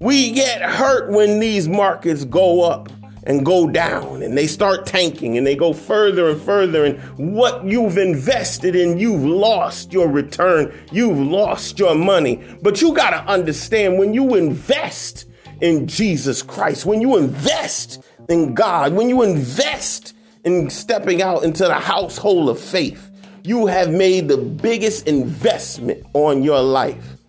We 0.00 0.32
get 0.32 0.62
hurt 0.62 1.10
when 1.10 1.40
these 1.40 1.68
markets 1.68 2.24
go 2.24 2.62
up 2.62 2.88
and 3.24 3.44
go 3.44 3.68
down 3.68 4.22
and 4.22 4.36
they 4.36 4.46
start 4.46 4.86
tanking 4.86 5.36
and 5.36 5.46
they 5.46 5.54
go 5.54 5.74
further 5.74 6.30
and 6.30 6.40
further 6.40 6.86
and 6.86 6.98
what 7.34 7.66
you've 7.66 7.98
invested 7.98 8.74
in 8.74 8.96
you've 8.96 9.22
lost 9.22 9.92
your 9.92 10.08
return 10.08 10.72
you've 10.90 11.18
lost 11.18 11.78
your 11.78 11.94
money. 11.94 12.42
But 12.62 12.80
you 12.80 12.94
got 12.94 13.10
to 13.10 13.30
understand 13.30 13.98
when 13.98 14.14
you 14.14 14.36
invest 14.36 15.26
in 15.60 15.86
Jesus 15.86 16.40
Christ 16.40 16.86
when 16.86 17.02
you 17.02 17.18
invest 17.18 18.02
in 18.30 18.54
God 18.54 18.94
when 18.94 19.10
you 19.10 19.22
invest 19.22 20.14
in 20.44 20.70
stepping 20.70 21.20
out 21.20 21.44
into 21.44 21.64
the 21.64 21.74
household 21.74 22.48
of 22.48 22.58
faith 22.58 23.10
you 23.44 23.66
have 23.66 23.90
made 23.90 24.28
the 24.28 24.38
biggest 24.38 25.06
investment 25.06 26.02
on 26.14 26.42
your 26.42 26.62
life 26.62 27.19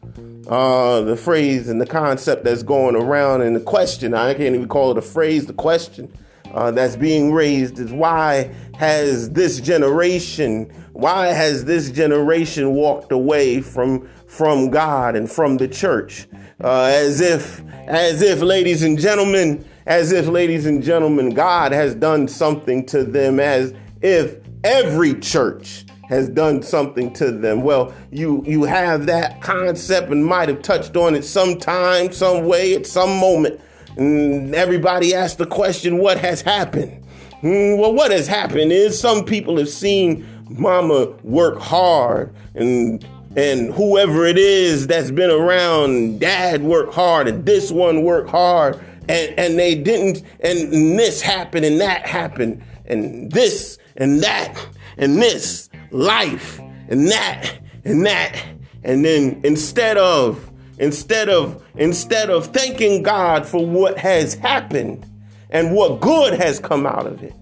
uh, 0.48 1.02
the 1.02 1.16
phrase 1.16 1.70
and 1.70 1.80
the 1.80 1.86
concept 1.86 2.44
that's 2.44 2.64
going 2.64 2.96
around 2.96 3.42
and 3.42 3.56
the 3.56 3.62
question, 3.62 4.14
I 4.14 4.34
can't 4.34 4.56
even 4.56 4.68
call 4.68 4.92
it 4.92 4.98
a 4.98 5.02
phrase, 5.02 5.46
the 5.46 5.54
question 5.54 6.12
uh, 6.54 6.72
that's 6.72 6.96
being 6.96 7.32
raised 7.32 7.80
is 7.80 7.92
why 7.92 8.54
has 8.78 9.30
this 9.30 9.60
generation, 9.62 10.66
why 10.94 11.28
has 11.28 11.66
this 11.66 11.92
generation 11.92 12.74
walked 12.74 13.12
away 13.12 13.62
from, 13.62 14.10
from 14.28 14.70
God 14.70 15.16
and 15.16 15.32
from 15.32 15.58
the 15.58 15.68
church? 15.68 16.28
Uh, 16.64 16.84
as 16.84 17.22
if, 17.22 17.64
as 17.88 18.22
if, 18.22 18.42
ladies 18.42 18.84
and 18.84 19.00
gentlemen, 19.00 19.66
as 19.86 20.12
if, 20.12 20.28
ladies 20.28 20.66
and 20.66 20.84
gentlemen, 20.84 21.32
God 21.32 21.72
has 21.72 21.96
done 21.96 22.28
something 22.28 22.86
to 22.88 23.04
them, 23.04 23.40
as 23.40 23.74
if 24.02 24.38
every 24.64 25.16
church 25.16 25.86
has 26.12 26.28
done 26.28 26.62
something 26.62 27.14
to 27.14 27.32
them. 27.32 27.62
Well, 27.64 27.94
you 28.12 28.44
you 28.46 28.64
have 28.66 29.06
that 29.06 29.42
concept 29.42 30.12
and 30.12 30.24
might 30.26 30.50
have 30.50 30.62
touched 30.62 30.98
on 30.98 31.16
it 31.16 31.24
sometime, 31.24 32.12
some 32.12 32.46
way, 32.46 32.76
at 32.76 32.86
some 32.86 33.18
moment. 33.18 33.62
And 33.96 34.54
everybody 34.54 35.16
asked 35.16 35.38
the 35.38 35.46
question, 35.46 36.00
what 36.00 36.18
has 36.18 36.42
happened? 36.42 37.02
Hmm, 37.40 37.78
well, 37.78 37.94
what 37.94 38.12
has 38.12 38.28
happened 38.28 38.74
is 38.74 39.00
some 39.00 39.24
people 39.24 39.58
have 39.58 39.70
seen 39.70 40.28
mama 40.50 41.06
work 41.24 41.60
hard 41.60 42.36
and 42.56 43.06
and 43.38 43.74
whoever 43.74 44.26
it 44.26 44.38
is 44.38 44.88
that's 44.88 45.12
been 45.12 45.32
around, 45.32 46.20
dad 46.20 46.62
work 46.62 46.92
hard 46.92 47.30
and 47.30 47.46
this 47.46 47.72
one 47.72 48.04
work 48.04 48.28
hard 48.28 48.78
and, 49.08 49.40
and 49.40 49.58
they 49.58 49.76
didn't 49.76 50.24
and 50.42 51.00
this 51.00 51.22
happened 51.22 51.64
and 51.64 51.80
that 51.80 52.06
happened 52.06 52.62
and 52.86 53.32
this 53.32 53.78
and 53.96 54.22
that 54.22 54.68
and 54.98 55.22
this 55.22 55.70
life 55.92 56.60
and 56.90 57.08
that 57.08 57.60
and 57.86 58.06
that. 58.06 58.42
And 58.84 59.06
then 59.06 59.42
instead 59.44 59.98
of, 59.98 60.52
instead 60.80 61.30
of, 61.30 61.64
instead 61.76 62.30
of 62.30 62.48
thanking 62.48 63.04
God 63.04 63.46
for 63.46 63.66
what 63.66 63.98
has 63.98 64.34
happened 64.36 65.06
and 65.50 65.74
what 65.74 66.02
good 66.02 66.34
has 66.34 66.60
come 66.60 66.86
out 66.86 67.06
of 67.06 67.22
it, 67.24 67.34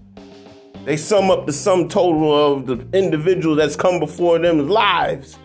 they 0.84 0.96
sum 0.96 1.30
up 1.30 1.46
the 1.46 1.52
sum 1.52 1.88
total 1.88 2.34
of 2.34 2.66
the 2.66 2.98
individual 2.98 3.54
that's 3.54 3.76
come 3.76 4.00
before 4.00 4.38
them 4.38 4.68
lives. 4.68 5.38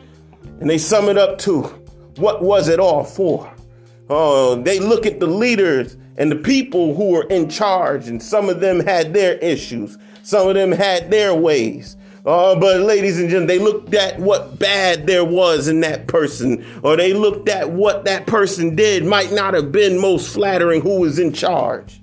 And 0.60 0.70
they 0.70 0.78
sum 0.78 1.10
it 1.10 1.18
up 1.18 1.38
to 1.40 1.64
what 2.18 2.42
was 2.42 2.70
it 2.70 2.80
all 2.80 3.04
for? 3.04 3.52
Uh, 4.10 4.56
they 4.56 4.80
look 4.80 5.06
at 5.06 5.20
the 5.20 5.28
leaders 5.28 5.98
and 6.18 6.32
the 6.32 6.36
people 6.38 6.96
who 6.96 7.10
were 7.10 7.26
in 7.26 7.50
charge, 7.50 8.08
and 8.08 8.22
some 8.22 8.48
of 8.48 8.62
them 8.62 8.80
had 8.80 9.14
their 9.14 9.36
issues, 9.40 9.98
some 10.24 10.48
of 10.48 10.56
them 10.56 10.72
had 10.72 11.12
their 11.12 11.36
ways. 11.36 11.98
Uh, 12.26 12.56
but 12.56 12.82
ladies 12.82 13.20
and 13.20 13.30
gentlemen, 13.30 13.48
they 13.48 13.60
looked 13.60 13.94
at 13.94 14.20
what 14.20 14.58
bad 14.58 15.06
there 15.06 15.24
was 15.24 15.68
in 15.68 15.82
that 15.82 16.08
person, 16.08 16.66
or 16.82 16.98
they 16.98 17.14
looked 17.14 17.48
at 17.50 17.70
what 17.70 18.06
that 18.06 18.26
person 18.26 18.76
did 18.76 19.06
might 19.06 19.32
not 19.32 19.54
have 19.54 19.72
been 19.72 20.02
most 20.02 20.34
flattering 20.34 20.82
who 20.82 21.00
was 21.02 21.20
in 21.20 21.32
charge. 21.32 22.02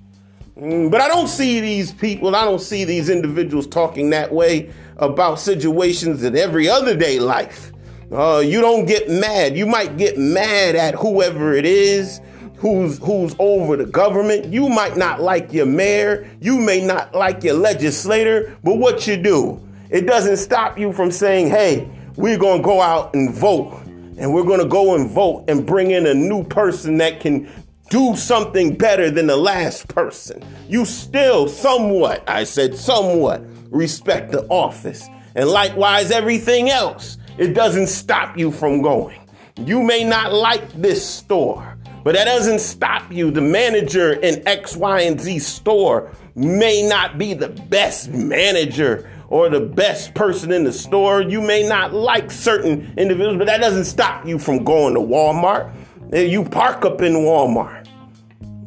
Mm, 0.57 0.89
but 0.89 1.01
I 1.01 1.09
don't 1.09 1.27
see 1.27 1.59
these 1.59 1.91
people, 1.91 2.35
I 2.35 2.45
don't 2.45 2.61
see 2.61 2.85
these 2.85 3.09
individuals 3.09 3.67
talking 3.67 4.11
that 4.11 4.31
way 4.31 4.71
about 4.97 5.39
situations 5.39 6.23
in 6.23 6.37
every 6.37 6.69
other 6.69 6.95
day 6.95 7.19
life. 7.19 7.73
Uh, 8.09 8.41
you 8.45 8.61
don't 8.61 8.85
get 8.85 9.09
mad. 9.09 9.57
You 9.57 9.65
might 9.65 9.97
get 9.97 10.17
mad 10.17 10.75
at 10.75 10.95
whoever 10.95 11.53
it 11.53 11.65
is 11.65 12.21
who's 12.63 12.97
who's 12.99 13.35
over 13.39 13.75
the 13.75 13.85
government. 13.85 14.45
You 14.53 14.69
might 14.69 14.95
not 14.95 15.21
like 15.21 15.51
your 15.51 15.65
mayor. 15.65 16.29
You 16.39 16.59
may 16.59 16.85
not 16.85 17.13
like 17.13 17.43
your 17.43 17.55
legislator. 17.55 18.57
But 18.63 18.77
what 18.77 19.05
you 19.05 19.17
do? 19.17 19.62
It 19.93 20.07
doesn't 20.07 20.37
stop 20.37 20.79
you 20.79 20.91
from 20.91 21.11
saying, 21.11 21.49
hey, 21.49 21.87
we're 22.15 22.39
going 22.39 22.57
to 22.57 22.63
go 22.63 22.81
out 22.81 23.13
and 23.13 23.31
vote. 23.31 23.79
And 24.17 24.33
we're 24.33 24.43
going 24.43 24.59
to 24.59 24.67
go 24.67 24.95
and 24.95 25.07
vote 25.07 25.45
and 25.47 25.67
bring 25.67 25.91
in 25.91 26.07
a 26.07 26.15
new 26.15 26.43
person 26.43 26.97
that 26.97 27.19
can 27.19 27.47
do 27.91 28.15
something 28.15 28.75
better 28.75 29.11
than 29.11 29.27
the 29.27 29.37
last 29.37 29.87
person. 29.89 30.43
You 30.67 30.85
still 30.85 31.47
somewhat, 31.47 32.27
I 32.27 32.43
said 32.43 32.75
somewhat, 32.75 33.43
respect 33.69 34.31
the 34.31 34.47
office. 34.47 35.07
And 35.35 35.47
likewise, 35.47 36.09
everything 36.09 36.71
else. 36.71 37.19
It 37.37 37.53
doesn't 37.53 37.85
stop 37.87 38.35
you 38.35 38.51
from 38.51 38.81
going. 38.81 39.19
You 39.57 39.83
may 39.83 40.03
not 40.03 40.33
like 40.33 40.71
this 40.73 41.07
store, 41.07 41.77
but 42.03 42.15
that 42.15 42.25
doesn't 42.25 42.61
stop 42.61 43.11
you. 43.11 43.29
The 43.29 43.41
manager 43.41 44.13
in 44.13 44.41
X, 44.47 44.75
Y, 44.75 45.01
and 45.01 45.21
Z 45.21 45.37
store 45.37 46.11
may 46.33 46.81
not 46.81 47.19
be 47.19 47.35
the 47.35 47.49
best 47.49 48.09
manager 48.09 49.07
or 49.33 49.49
the 49.49 49.59
best 49.59 50.13
person 50.13 50.51
in 50.51 50.63
the 50.63 50.71
store. 50.71 51.19
You 51.19 51.41
may 51.41 51.67
not 51.67 51.91
like 51.91 52.29
certain 52.29 52.93
individuals, 52.99 53.39
but 53.39 53.47
that 53.47 53.61
doesn't 53.61 53.85
stop 53.85 54.27
you 54.27 54.37
from 54.37 54.63
going 54.63 54.93
to 54.93 54.99
Walmart. 54.99 55.73
You 56.11 56.43
park 56.43 56.85
up 56.85 57.01
in 57.01 57.13
Walmart. 57.13 57.87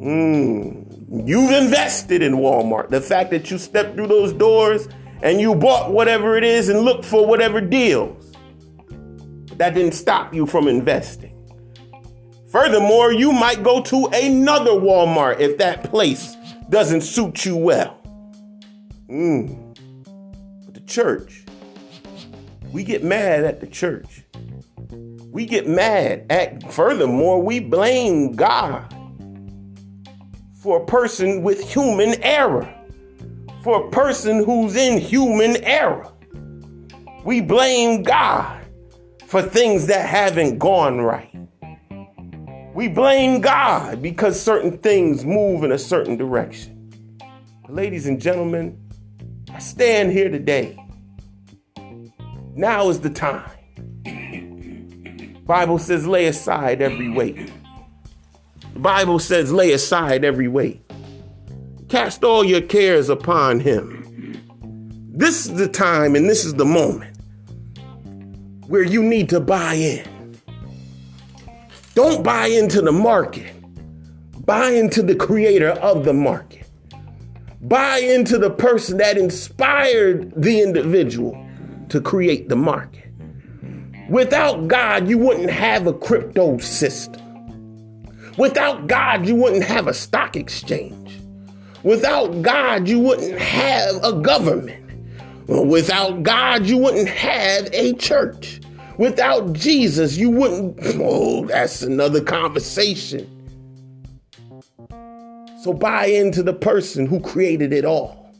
Mm, 0.01 1.25
you've 1.25 1.51
invested 1.51 2.21
in 2.21 2.33
Walmart. 2.33 2.89
The 2.89 2.99
fact 2.99 3.31
that 3.31 3.49
you 3.49 3.57
stepped 3.57 3.95
through 3.95 4.07
those 4.07 4.33
doors 4.33 4.89
and 5.23 5.39
you 5.39 5.55
bought 5.55 5.93
whatever 5.93 6.35
it 6.37 6.43
is 6.43 6.67
and 6.67 6.81
looked 6.81 7.05
for 7.05 7.25
whatever 7.25 7.61
deals, 7.61 8.33
that 9.55 9.73
didn't 9.73 9.93
stop 9.93 10.33
you 10.33 10.45
from 10.45 10.67
investing. 10.67 11.33
Furthermore, 12.51 13.13
you 13.13 13.31
might 13.31 13.63
go 13.63 13.81
to 13.83 14.07
another 14.07 14.71
Walmart 14.71 15.39
if 15.39 15.57
that 15.59 15.89
place 15.89 16.35
doesn't 16.69 17.01
suit 17.01 17.45
you 17.45 17.55
well. 17.55 18.01
Mm 19.09 19.66
church. 20.87 21.43
We 22.71 22.83
get 22.83 23.03
mad 23.03 23.43
at 23.43 23.61
the 23.61 23.67
church. 23.67 24.23
We 25.29 25.45
get 25.45 25.67
mad 25.67 26.25
at, 26.29 26.71
furthermore, 26.71 27.41
we 27.41 27.59
blame 27.59 28.35
God 28.35 28.93
for 30.61 30.81
a 30.81 30.85
person 30.85 31.43
with 31.43 31.61
human 31.61 32.21
error, 32.23 32.73
for 33.61 33.87
a 33.87 33.91
person 33.91 34.43
who's 34.43 34.75
in 34.75 34.99
human 34.99 35.57
error. 35.63 36.11
We 37.23 37.41
blame 37.41 38.03
God 38.03 38.65
for 39.27 39.41
things 39.41 39.87
that 39.87 40.07
haven't 40.07 40.57
gone 40.57 41.01
right. 41.01 41.33
We 42.73 42.87
blame 42.87 43.41
God 43.41 44.01
because 44.01 44.41
certain 44.41 44.77
things 44.77 45.25
move 45.25 45.63
in 45.63 45.71
a 45.71 45.79
certain 45.79 46.15
direction. 46.15 46.73
ladies 47.69 48.07
and 48.07 48.21
gentlemen, 48.21 48.86
I 49.57 49.59
stand 49.59 50.11
here 50.11 50.29
today. 50.29 50.77
Now 52.53 52.89
is 52.89 52.99
the 52.99 53.09
time. 53.09 53.49
Bible 55.47 55.79
says 55.79 56.05
lay 56.05 56.27
aside 56.27 56.79
every 56.79 57.09
weight. 57.09 57.51
The 58.75 58.79
Bible 58.79 59.17
says 59.17 59.51
lay 59.51 59.71
aside 59.71 60.23
every 60.23 60.47
weight. 60.47 60.83
Cast 61.89 62.23
all 62.23 62.43
your 62.43 62.61
cares 62.61 63.09
upon 63.09 63.59
him. 63.59 64.43
This 65.11 65.47
is 65.47 65.55
the 65.55 65.67
time 65.67 66.15
and 66.15 66.29
this 66.29 66.45
is 66.45 66.53
the 66.53 66.63
moment 66.63 67.17
where 68.67 68.83
you 68.83 69.01
need 69.01 69.27
to 69.29 69.39
buy 69.39 69.73
in. 69.73 70.37
Don't 71.95 72.23
buy 72.23 72.45
into 72.45 72.79
the 72.79 72.91
market. 72.91 73.55
Buy 74.45 74.69
into 74.69 75.01
the 75.01 75.15
creator 75.15 75.69
of 75.69 76.05
the 76.05 76.13
market. 76.13 76.56
Buy 77.61 77.97
into 77.99 78.37
the 78.37 78.51
person 78.51 78.97
that 78.97 79.17
inspired 79.17 80.31
the 80.35 80.61
individual 80.61 81.43
to 81.89 81.99
create 81.99 82.49
the 82.49 82.55
market. 82.55 83.05
Without 84.09 84.67
God, 84.67 85.07
you 85.07 85.17
wouldn't 85.17 85.49
have 85.49 85.87
a 85.87 85.93
crypto 85.93 86.57
system. 86.59 87.23
Without 88.37 88.87
God, 88.87 89.25
you 89.25 89.35
wouldn't 89.35 89.63
have 89.63 89.87
a 89.87 89.93
stock 89.93 90.35
exchange. 90.35 91.19
Without 91.83 92.41
God, 92.41 92.87
you 92.87 92.99
wouldn't 92.99 93.39
have 93.39 93.95
a 94.03 94.13
government. 94.13 94.83
Without 95.47 96.23
God, 96.23 96.65
you 96.65 96.77
wouldn't 96.77 97.09
have 97.09 97.69
a 97.73 97.93
church. 97.93 98.61
Without 98.97 99.53
Jesus, 99.53 100.17
you 100.17 100.29
wouldn't. 100.29 100.77
Oh, 100.99 101.45
that's 101.45 101.81
another 101.81 102.21
conversation. 102.21 103.36
So 105.67 105.73
buy 105.73 106.05
into 106.05 106.43
the 106.43 106.53
person 106.53 107.05
who 107.05 107.19
created 107.19 107.73
it 107.73 107.83
all. 107.83 108.31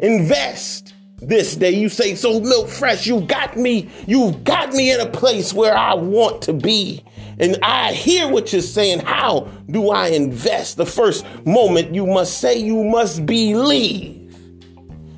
Invest 0.00 0.92
this 1.16 1.56
day. 1.56 1.70
You 1.70 1.88
say, 1.88 2.14
so 2.14 2.40
Milt 2.40 2.68
Fresh, 2.68 3.06
you 3.06 3.22
got 3.22 3.56
me, 3.56 3.88
you've 4.06 4.44
got 4.44 4.74
me 4.74 4.92
in 4.92 5.00
a 5.00 5.06
place 5.06 5.54
where 5.54 5.74
I 5.74 5.94
want 5.94 6.42
to 6.42 6.52
be. 6.52 7.02
And 7.38 7.56
I 7.62 7.94
hear 7.94 8.28
what 8.28 8.52
you're 8.52 8.60
saying. 8.60 8.98
How 8.98 9.48
do 9.70 9.88
I 9.88 10.08
invest? 10.08 10.76
The 10.76 10.84
first 10.84 11.24
moment 11.46 11.94
you 11.94 12.06
must 12.06 12.36
say, 12.36 12.58
you 12.58 12.84
must 12.84 13.24
believe. 13.24 14.36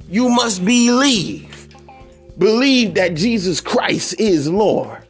You 0.09 0.29
must 0.29 0.65
believe. 0.65 1.69
Believe 2.39 2.95
that 2.95 3.15
Jesus 3.15 3.61
Christ 3.61 4.21
is 4.21 4.49
Lord. 4.49 5.05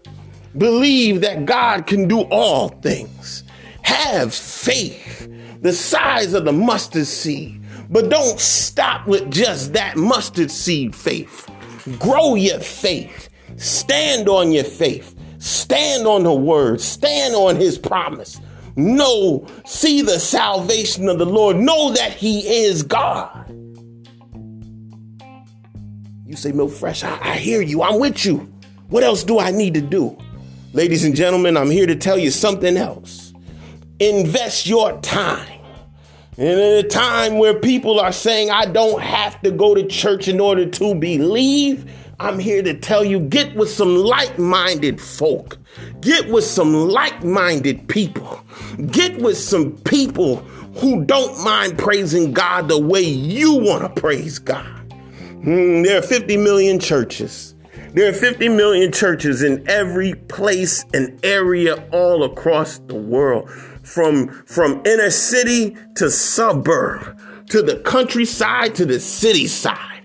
Believe 0.57 1.21
that 1.21 1.45
God 1.45 1.87
can 1.87 2.09
do 2.09 2.23
all 2.23 2.71
things. 2.71 3.45
Have 3.83 4.33
faith 4.33 5.28
the 5.64 5.73
size 5.73 6.35
of 6.35 6.44
the 6.44 6.52
mustard 6.52 7.06
seed. 7.06 7.59
But 7.88 8.11
don't 8.11 8.38
stop 8.38 9.06
with 9.06 9.30
just 9.30 9.73
that 9.73 9.97
mustard 9.97 10.50
seed 10.50 10.94
faith. 10.94 11.49
Grow 11.99 12.35
your 12.35 12.61
faith. 12.61 13.30
Stand 13.56 14.28
on 14.28 14.52
your 14.52 14.64
faith. 14.64 15.18
Stand 15.38 16.06
on 16.06 16.23
the 16.23 16.35
word. 16.35 16.83
Stand 16.83 17.35
on 17.35 17.56
his 17.56 17.78
promise. 17.78 18.42
Know, 18.76 19.47
see 19.64 20.02
the 20.02 20.21
salvation 20.21 21.09
of 21.09 21.18
the 21.18 21.25
Lord. 21.25 21.56
Know 21.56 21.92
that 21.92 22.12
he 22.12 22.40
is 22.40 22.83
God. 22.83 23.49
You 26.26 26.37
say, 26.37 26.52
Milt 26.52 26.73
Fresh, 26.73 27.04
I, 27.04 27.18
I 27.23 27.37
hear 27.37 27.62
you. 27.62 27.83
I'm 27.83 27.99
with 27.99 28.26
you. 28.26 28.52
What 28.88 29.02
else 29.02 29.25
do 29.25 29.38
I 29.38 29.50
need 29.50 29.73
to 29.75 29.80
do? 29.80 30.14
Ladies 30.75 31.04
and 31.04 31.16
gentlemen, 31.16 31.56
I'm 31.56 31.71
here 31.71 31.87
to 31.87 31.97
tell 31.97 32.18
you 32.18 32.30
something 32.30 32.76
else. 32.76 33.33
Invest 33.99 34.66
your 34.66 35.00
time. 35.00 35.54
And 36.37 36.49
in 36.49 36.85
a 36.85 36.88
time 36.88 37.38
where 37.38 37.55
people 37.55 38.00
are 38.00 38.12
saying, 38.12 38.50
I 38.50 38.67
don't 38.67 39.00
have 39.00 39.41
to 39.43 39.53
go 39.53 39.75
to 39.75 39.87
church 39.87 40.26
in 40.26 40.41
order 40.41 40.67
to 40.67 40.95
believe, 40.95 41.88
I'm 42.19 42.38
here 42.38 42.62
to 42.62 42.75
tell 42.75 43.05
you 43.05 43.21
get 43.21 43.55
with 43.55 43.71
some 43.71 43.97
like 43.97 44.38
minded 44.38 45.00
folk. 45.00 45.59
Get 46.00 46.29
with 46.29 46.44
some 46.44 46.73
like 46.88 47.23
minded 47.25 47.88
people. 47.88 48.40
Get 48.90 49.20
with 49.20 49.37
some 49.37 49.77
people 49.79 50.37
who 50.77 51.05
don't 51.05 51.42
mind 51.44 51.79
praising 51.79 52.33
God 52.33 52.68
the 52.68 52.81
way 52.81 53.03
you 53.03 53.55
want 53.55 53.83
to 53.83 54.01
praise 54.01 54.38
God. 54.38 54.66
Mm, 55.44 55.85
there 55.85 55.99
are 55.99 56.03
50 56.03 56.37
million 56.37 56.81
churches. 56.81 57.55
There 57.94 58.09
are 58.09 58.12
50 58.12 58.49
million 58.49 58.90
churches 58.90 59.42
in 59.42 59.64
every 59.68 60.14
place 60.14 60.85
and 60.94 61.18
area 61.25 61.77
all 61.92 62.25
across 62.25 62.79
the 62.88 62.97
world, 62.97 63.49
from, 63.85 64.29
from 64.47 64.83
inner 64.85 65.11
city 65.11 65.77
to 65.97 66.11
suburb, 66.11 67.18
to 67.51 67.62
the 67.62 67.77
countryside 67.81 68.75
to 68.75 68.85
the 68.85 68.99
city 68.99 69.47
side. 69.47 70.03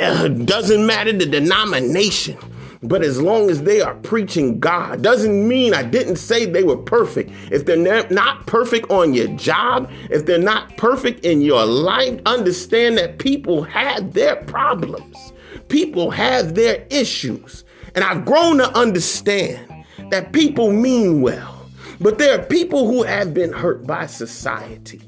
Uh, 0.00 0.28
doesn't 0.28 0.86
matter 0.86 1.12
the 1.12 1.26
denomination. 1.26 2.36
But 2.82 3.02
as 3.02 3.20
long 3.20 3.50
as 3.50 3.62
they 3.62 3.80
are 3.80 3.94
preaching 3.96 4.60
God, 4.60 5.02
doesn't 5.02 5.48
mean 5.48 5.74
I 5.74 5.82
didn't 5.82 6.16
say 6.16 6.44
they 6.46 6.62
were 6.62 6.76
perfect. 6.76 7.30
If 7.50 7.64
they're 7.64 8.06
not 8.10 8.46
perfect 8.46 8.90
on 8.90 9.14
your 9.14 9.28
job, 9.28 9.90
if 10.10 10.26
they're 10.26 10.38
not 10.38 10.76
perfect 10.76 11.24
in 11.24 11.40
your 11.40 11.64
life, 11.64 12.20
understand 12.26 12.98
that 12.98 13.18
people 13.18 13.62
have 13.62 14.12
their 14.12 14.36
problems. 14.36 15.32
People 15.68 16.10
have 16.10 16.54
their 16.54 16.86
issues. 16.90 17.64
And 17.94 18.04
I've 18.04 18.24
grown 18.24 18.58
to 18.58 18.70
understand 18.76 19.84
that 20.10 20.32
people 20.32 20.70
mean 20.70 21.22
well, 21.22 21.55
but 22.00 22.18
there 22.18 22.38
are 22.38 22.42
people 22.44 22.86
who 22.86 23.02
have 23.02 23.32
been 23.32 23.52
hurt 23.52 23.86
by 23.86 24.06
society. 24.06 25.00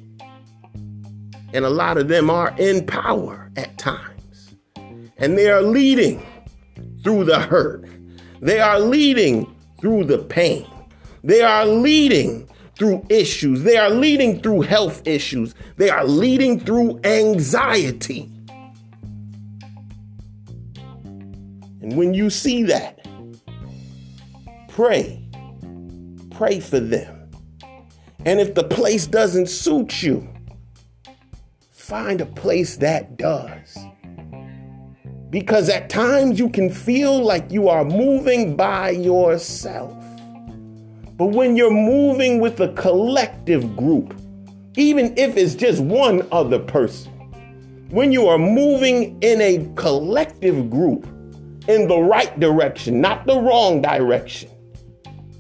And 1.53 1.65
a 1.65 1.71
lot 1.71 1.97
of 1.97 2.09
them 2.09 2.29
are 2.31 2.55
in 2.59 2.87
power 2.87 3.51
at 3.57 3.77
times. 3.79 4.55
And 5.17 5.37
they 5.37 5.51
are 5.51 5.63
leading 5.63 6.25
through 7.03 7.25
the 7.25 7.41
hurt. 7.41 7.89
They 8.41 8.61
are 8.61 8.79
leading 8.79 9.55
through 9.81 10.05
the 10.05 10.19
pain. 10.19 10.67
They 11.25 11.43
are 11.43 11.67
leading 11.67 12.49
through 12.77 13.05
issues. 13.09 13.63
They 13.63 13.77
are 13.77 13.91
leading 13.91 14.41
through 14.41 14.63
health 14.63 15.07
issues. 15.07 15.55
They 15.77 15.91
are 15.91 16.05
leading 16.05 16.61
through 16.61 17.01
anxiety. 17.05 18.31
And 21.81 21.97
when 21.97 22.15
you 22.15 22.31
see 22.31 22.63
that, 22.65 23.07
pray. 24.69 25.28
Pray 26.39 26.61
for 26.61 26.79
them. 26.79 27.33
And 28.25 28.39
if 28.39 28.55
the 28.55 28.63
place 28.63 29.09
doesn't 29.09 29.49
suit 29.49 30.05
you, 30.05 30.25
find 31.73 32.21
a 32.21 32.27
place 32.27 32.77
that 32.77 33.17
does. 33.17 33.77
Because 35.31 35.69
at 35.69 35.91
times 35.91 36.39
you 36.39 36.49
can 36.49 36.71
feel 36.71 37.21
like 37.21 37.51
you 37.51 37.69
are 37.69 37.85
moving 37.85 38.55
by 38.55 38.91
yourself. 38.91 39.93
But 41.17 41.33
when 41.33 41.57
you're 41.57 41.73
moving 41.73 42.39
with 42.41 42.61
a 42.61 42.73
collective 42.75 43.77
group, 43.77 44.15
even 44.77 45.19
if 45.19 45.37
it's 45.37 45.57
just 45.57 45.81
one 45.81 46.25
other 46.31 46.61
person, 46.61 47.11
when 47.91 48.13
you 48.13 48.29
are 48.29 48.39
moving 48.39 49.21
in 49.25 49.41
a 49.41 49.69
collective 49.75 50.71
group 50.71 51.05
in 51.67 51.89
the 51.89 51.99
right 51.99 52.39
direction, 52.39 53.01
not 53.01 53.27
the 53.27 53.41
wrong 53.41 53.83
direction, 53.83 54.49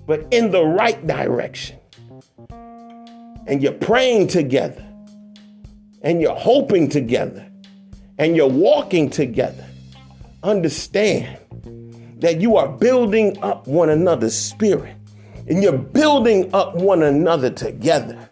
but 0.09 0.27
in 0.33 0.51
the 0.51 0.65
right 0.65 1.07
direction, 1.07 1.79
and 3.47 3.63
you're 3.63 3.73
praying 3.73 4.27
together, 4.27 4.85
and 6.03 6.21
you're 6.21 6.35
hoping 6.35 6.89
together, 6.89 7.49
and 8.19 8.35
you're 8.35 8.49
walking 8.49 9.09
together, 9.09 9.65
understand 10.43 11.39
that 12.21 12.41
you 12.41 12.57
are 12.57 12.69
building 12.69 13.37
up 13.43 13.67
one 13.69 13.91
another's 13.91 14.37
spirit. 14.37 14.97
And 15.47 15.63
you're 15.63 15.79
building 15.79 16.51
up 16.53 16.75
one 16.75 17.03
another 17.03 17.49
together. 17.49 18.29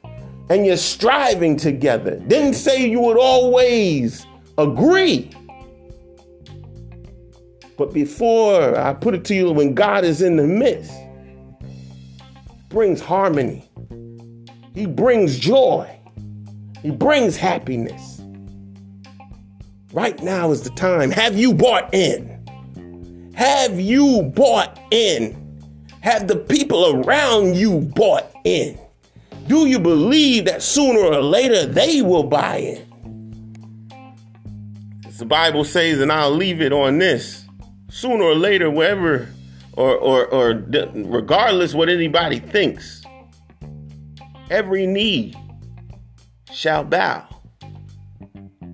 And 0.50 0.66
you're 0.66 0.76
striving 0.76 1.56
together. 1.56 2.16
Didn't 2.16 2.54
say 2.54 2.86
you 2.86 3.00
would 3.00 3.16
always 3.16 4.26
agree. 4.58 5.30
But 7.78 7.92
before 7.92 8.76
I 8.76 8.92
put 8.92 9.14
it 9.14 9.24
to 9.26 9.34
you, 9.34 9.50
when 9.50 9.74
God 9.74 10.04
is 10.04 10.20
in 10.20 10.36
the 10.36 10.46
midst, 10.46 10.92
brings 12.68 13.00
harmony. 13.00 13.68
He 14.74 14.86
brings 14.86 15.38
joy. 15.38 15.90
He 16.82 16.90
brings 16.90 17.36
happiness. 17.36 18.20
Right 19.92 20.22
now 20.22 20.50
is 20.50 20.62
the 20.62 20.70
time. 20.70 21.10
Have 21.10 21.36
you 21.38 21.54
bought 21.54 21.94
in? 21.94 23.32
Have 23.34 23.80
you 23.80 24.22
bought 24.34 24.78
in? 24.90 25.42
Have 26.00 26.28
the 26.28 26.36
people 26.36 27.02
around 27.02 27.56
you 27.56 27.80
bought 27.80 28.30
in? 28.44 28.78
Do 29.46 29.66
you 29.66 29.78
believe 29.78 30.44
that 30.46 30.62
sooner 30.62 31.00
or 31.00 31.22
later 31.22 31.66
they 31.66 32.02
will 32.02 32.24
buy 32.24 32.56
in? 32.56 32.86
As 35.06 35.18
the 35.18 35.24
Bible 35.24 35.64
says, 35.64 36.00
and 36.00 36.12
I'll 36.12 36.30
leave 36.30 36.60
it 36.60 36.72
on 36.72 36.98
this 36.98 37.46
sooner 37.88 38.24
or 38.24 38.34
later, 38.34 38.70
wherever 38.70 39.28
or, 39.76 39.96
or, 39.96 40.26
or 40.26 40.64
regardless 40.94 41.74
what 41.74 41.88
anybody 41.88 42.38
thinks, 42.38 43.02
every 44.50 44.86
knee 44.86 45.34
shall 46.52 46.82
bow 46.82 47.26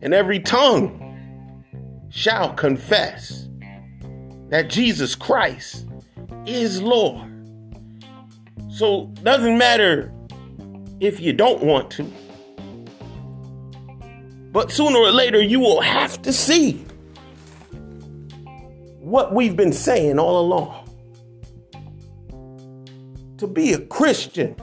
and 0.00 0.14
every 0.14 0.38
tongue 0.38 0.98
shall 2.10 2.52
confess 2.54 3.48
that 4.48 4.68
Jesus 4.68 5.14
Christ 5.14 5.86
is 6.46 6.82
Lord. 6.82 7.28
So 8.70 9.06
doesn't 9.22 9.58
matter 9.58 10.12
if 11.00 11.20
you 11.20 11.32
don't 11.32 11.62
want 11.62 11.90
to. 11.92 12.10
But 14.52 14.70
sooner 14.70 14.98
or 14.98 15.10
later 15.10 15.40
you 15.40 15.58
will 15.60 15.80
have 15.80 16.20
to 16.22 16.32
see 16.32 16.84
what 19.00 19.34
we've 19.34 19.56
been 19.56 19.72
saying 19.72 20.18
all 20.18 20.40
along. 20.40 20.81
To 23.42 23.48
be 23.48 23.72
a 23.72 23.80
Christian 23.80 24.54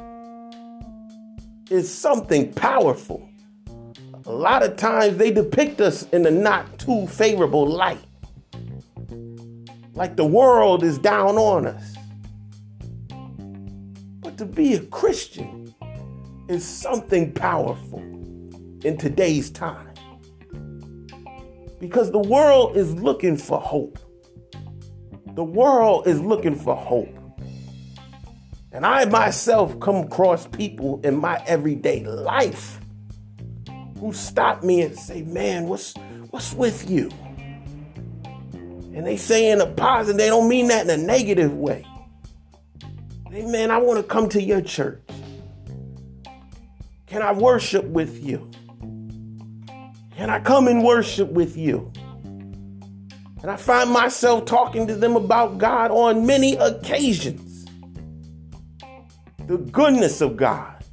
is 1.70 1.94
something 1.94 2.54
powerful. 2.54 3.28
A 4.26 4.32
lot 4.32 4.64
of 4.64 4.78
times 4.78 5.18
they 5.18 5.32
depict 5.32 5.82
us 5.82 6.04
in 6.14 6.26
a 6.26 6.32
not 6.32 6.80
too 6.80 7.06
favorable 7.08 7.68
light. 7.68 8.00
Like 9.96 10.16
the 10.16 10.24
world 10.24 10.86
is 10.86 10.98
down 10.98 11.38
on 11.38 11.68
us. 11.68 11.94
But 14.22 14.38
to 14.38 14.46
be 14.46 14.76
a 14.76 14.80
Christian 14.80 15.76
is 16.48 16.66
something 16.66 17.34
powerful 17.34 18.00
in 18.00 18.96
today's 18.98 19.52
time. 19.52 19.94
Because 21.82 22.14
the 22.14 22.20
world 22.20 22.78
is 22.78 22.94
looking 22.96 23.36
for 23.36 23.60
hope. 23.60 24.00
The 25.34 25.44
world 25.44 26.08
is 26.08 26.22
looking 26.22 26.56
for 26.56 26.78
hope. 26.78 27.19
And 28.72 28.86
I 28.86 29.06
myself 29.06 29.80
come 29.80 29.96
across 29.96 30.46
people 30.48 31.02
in 31.04 31.20
my 31.20 31.42
everyday 31.48 32.04
life 32.04 32.80
who 34.00 34.14
stop 34.14 34.64
me 34.64 34.82
and 34.82 34.98
say, 34.98 35.24
"Man, 35.24 35.68
what's 35.68 35.96
what's 36.30 36.54
with 36.54 36.90
you?" 36.90 37.10
And 38.54 39.08
they 39.08 39.18
say 39.18 39.50
in 39.50 39.62
a 39.62 39.66
positive, 39.66 40.18
they 40.18 40.28
don't 40.28 40.50
mean 40.50 40.68
that 40.68 40.88
in 40.88 41.00
a 41.00 41.02
negative 41.02 41.56
way. 41.56 41.86
Hey, 43.32 43.46
man, 43.46 43.72
I 43.72 43.78
want 43.78 43.98
to 43.98 44.04
come 44.04 44.28
to 44.30 44.42
your 44.42 44.62
church. 44.62 45.02
Can 47.06 47.22
I 47.22 47.32
worship 47.32 47.86
with 47.86 48.24
you? 48.24 48.50
Can 50.16 50.30
I 50.30 50.40
come 50.40 50.68
and 50.68 50.84
worship 50.84 51.32
with 51.32 51.56
you? 51.56 51.92
And 53.42 53.50
I 53.50 53.56
find 53.56 53.90
myself 53.90 54.46
talking 54.46 54.86
to 54.88 54.96
them 54.96 55.16
about 55.16 55.58
God 55.58 55.92
on 55.92 56.26
many 56.26 56.56
occasions. 56.58 57.49
The 59.50 59.58
goodness 59.58 60.22
of 60.22 60.38
God, 60.38 60.86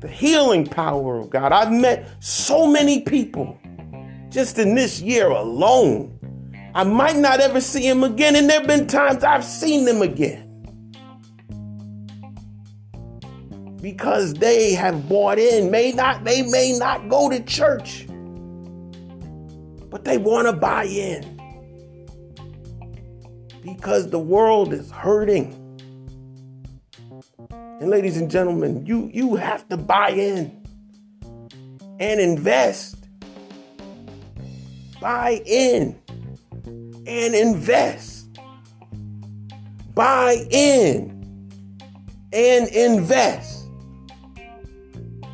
the 0.00 0.06
healing 0.06 0.64
power 0.64 1.18
of 1.18 1.28
God. 1.28 1.50
I've 1.50 1.72
met 1.72 2.08
so 2.22 2.68
many 2.68 3.00
people 3.00 3.58
just 4.28 4.60
in 4.60 4.76
this 4.76 5.00
year 5.00 5.26
alone. 5.26 6.16
I 6.72 6.84
might 6.84 7.16
not 7.16 7.40
ever 7.40 7.60
see 7.60 7.88
them 7.88 8.04
again, 8.04 8.36
and 8.36 8.48
there 8.48 8.60
have 8.60 8.68
been 8.68 8.86
times 8.86 9.24
I've 9.24 9.44
seen 9.44 9.86
them 9.86 10.02
again. 10.02 10.46
Because 13.82 14.34
they 14.34 14.72
have 14.74 15.08
bought 15.08 15.40
in, 15.40 15.72
may 15.72 15.90
not, 15.90 16.22
they 16.22 16.42
may 16.42 16.78
not 16.78 17.08
go 17.08 17.28
to 17.28 17.42
church, 17.42 18.06
but 19.90 20.04
they 20.04 20.16
want 20.16 20.46
to 20.46 20.52
buy 20.52 20.84
in 20.84 21.40
because 23.64 24.10
the 24.10 24.20
world 24.20 24.72
is 24.72 24.92
hurting. 24.92 25.59
And 27.80 27.88
ladies 27.88 28.18
and 28.18 28.30
gentlemen, 28.30 28.84
you 28.84 29.10
you 29.10 29.36
have 29.36 29.66
to 29.70 29.76
buy 29.78 30.10
in 30.10 30.54
and 31.98 32.20
invest. 32.20 33.08
Buy 35.00 35.40
in 35.46 35.98
and 37.06 37.34
invest. 37.34 38.38
Buy 39.94 40.44
in 40.50 41.48
and 42.34 42.68
invest. 42.68 43.66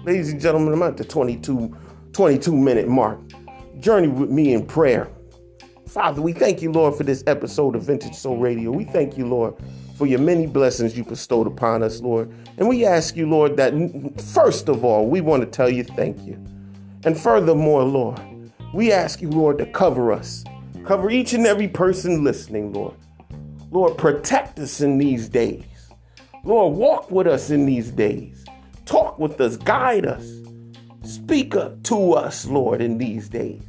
Ladies 0.04 0.30
and 0.30 0.40
gentlemen, 0.40 0.72
I'm 0.72 0.84
at 0.84 0.96
the 0.96 1.04
22, 1.04 1.76
22 2.12 2.56
minute 2.56 2.86
mark. 2.86 3.18
Journey 3.80 4.06
with 4.06 4.30
me 4.30 4.54
in 4.54 4.64
prayer. 4.64 5.10
Father, 5.88 6.22
we 6.22 6.32
thank 6.32 6.62
you, 6.62 6.70
Lord, 6.70 6.94
for 6.94 7.02
this 7.02 7.24
episode 7.26 7.74
of 7.74 7.82
Vintage 7.82 8.14
Soul 8.14 8.36
Radio. 8.38 8.70
We 8.70 8.84
thank 8.84 9.18
you, 9.18 9.26
Lord, 9.26 9.56
for 9.96 10.06
your 10.06 10.18
many 10.18 10.46
blessings 10.46 10.96
you 10.96 11.04
bestowed 11.04 11.46
upon 11.46 11.82
us, 11.82 12.00
Lord. 12.00 12.30
And 12.58 12.68
we 12.68 12.84
ask 12.84 13.16
you, 13.16 13.28
Lord, 13.28 13.56
that 13.56 13.72
first 14.34 14.68
of 14.68 14.84
all, 14.84 15.08
we 15.08 15.20
want 15.20 15.42
to 15.42 15.48
tell 15.48 15.70
you 15.70 15.84
thank 15.84 16.20
you. 16.22 16.34
And 17.04 17.18
furthermore, 17.18 17.82
Lord, 17.84 18.20
we 18.74 18.92
ask 18.92 19.22
you, 19.22 19.30
Lord, 19.30 19.58
to 19.58 19.66
cover 19.66 20.12
us. 20.12 20.44
Cover 20.84 21.10
each 21.10 21.32
and 21.32 21.46
every 21.46 21.68
person 21.68 22.22
listening, 22.22 22.72
Lord. 22.72 22.94
Lord, 23.70 23.96
protect 23.96 24.58
us 24.58 24.80
in 24.80 24.98
these 24.98 25.28
days. 25.28 25.64
Lord, 26.44 26.76
walk 26.76 27.10
with 27.10 27.26
us 27.26 27.50
in 27.50 27.66
these 27.66 27.90
days. 27.90 28.44
Talk 28.84 29.18
with 29.18 29.40
us, 29.40 29.56
guide 29.56 30.06
us. 30.06 30.30
Speak 31.02 31.54
to 31.84 32.12
us, 32.12 32.46
Lord, 32.46 32.80
in 32.80 32.98
these 32.98 33.28
days. 33.28 33.62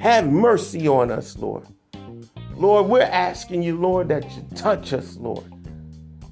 Have 0.00 0.28
mercy 0.28 0.88
on 0.88 1.10
us, 1.10 1.36
Lord. 1.38 1.66
Lord, 2.56 2.86
we're 2.86 3.02
asking 3.02 3.62
you, 3.62 3.76
Lord, 3.76 4.08
that 4.08 4.24
you 4.36 4.44
touch 4.54 4.92
us, 4.92 5.16
Lord. 5.16 5.44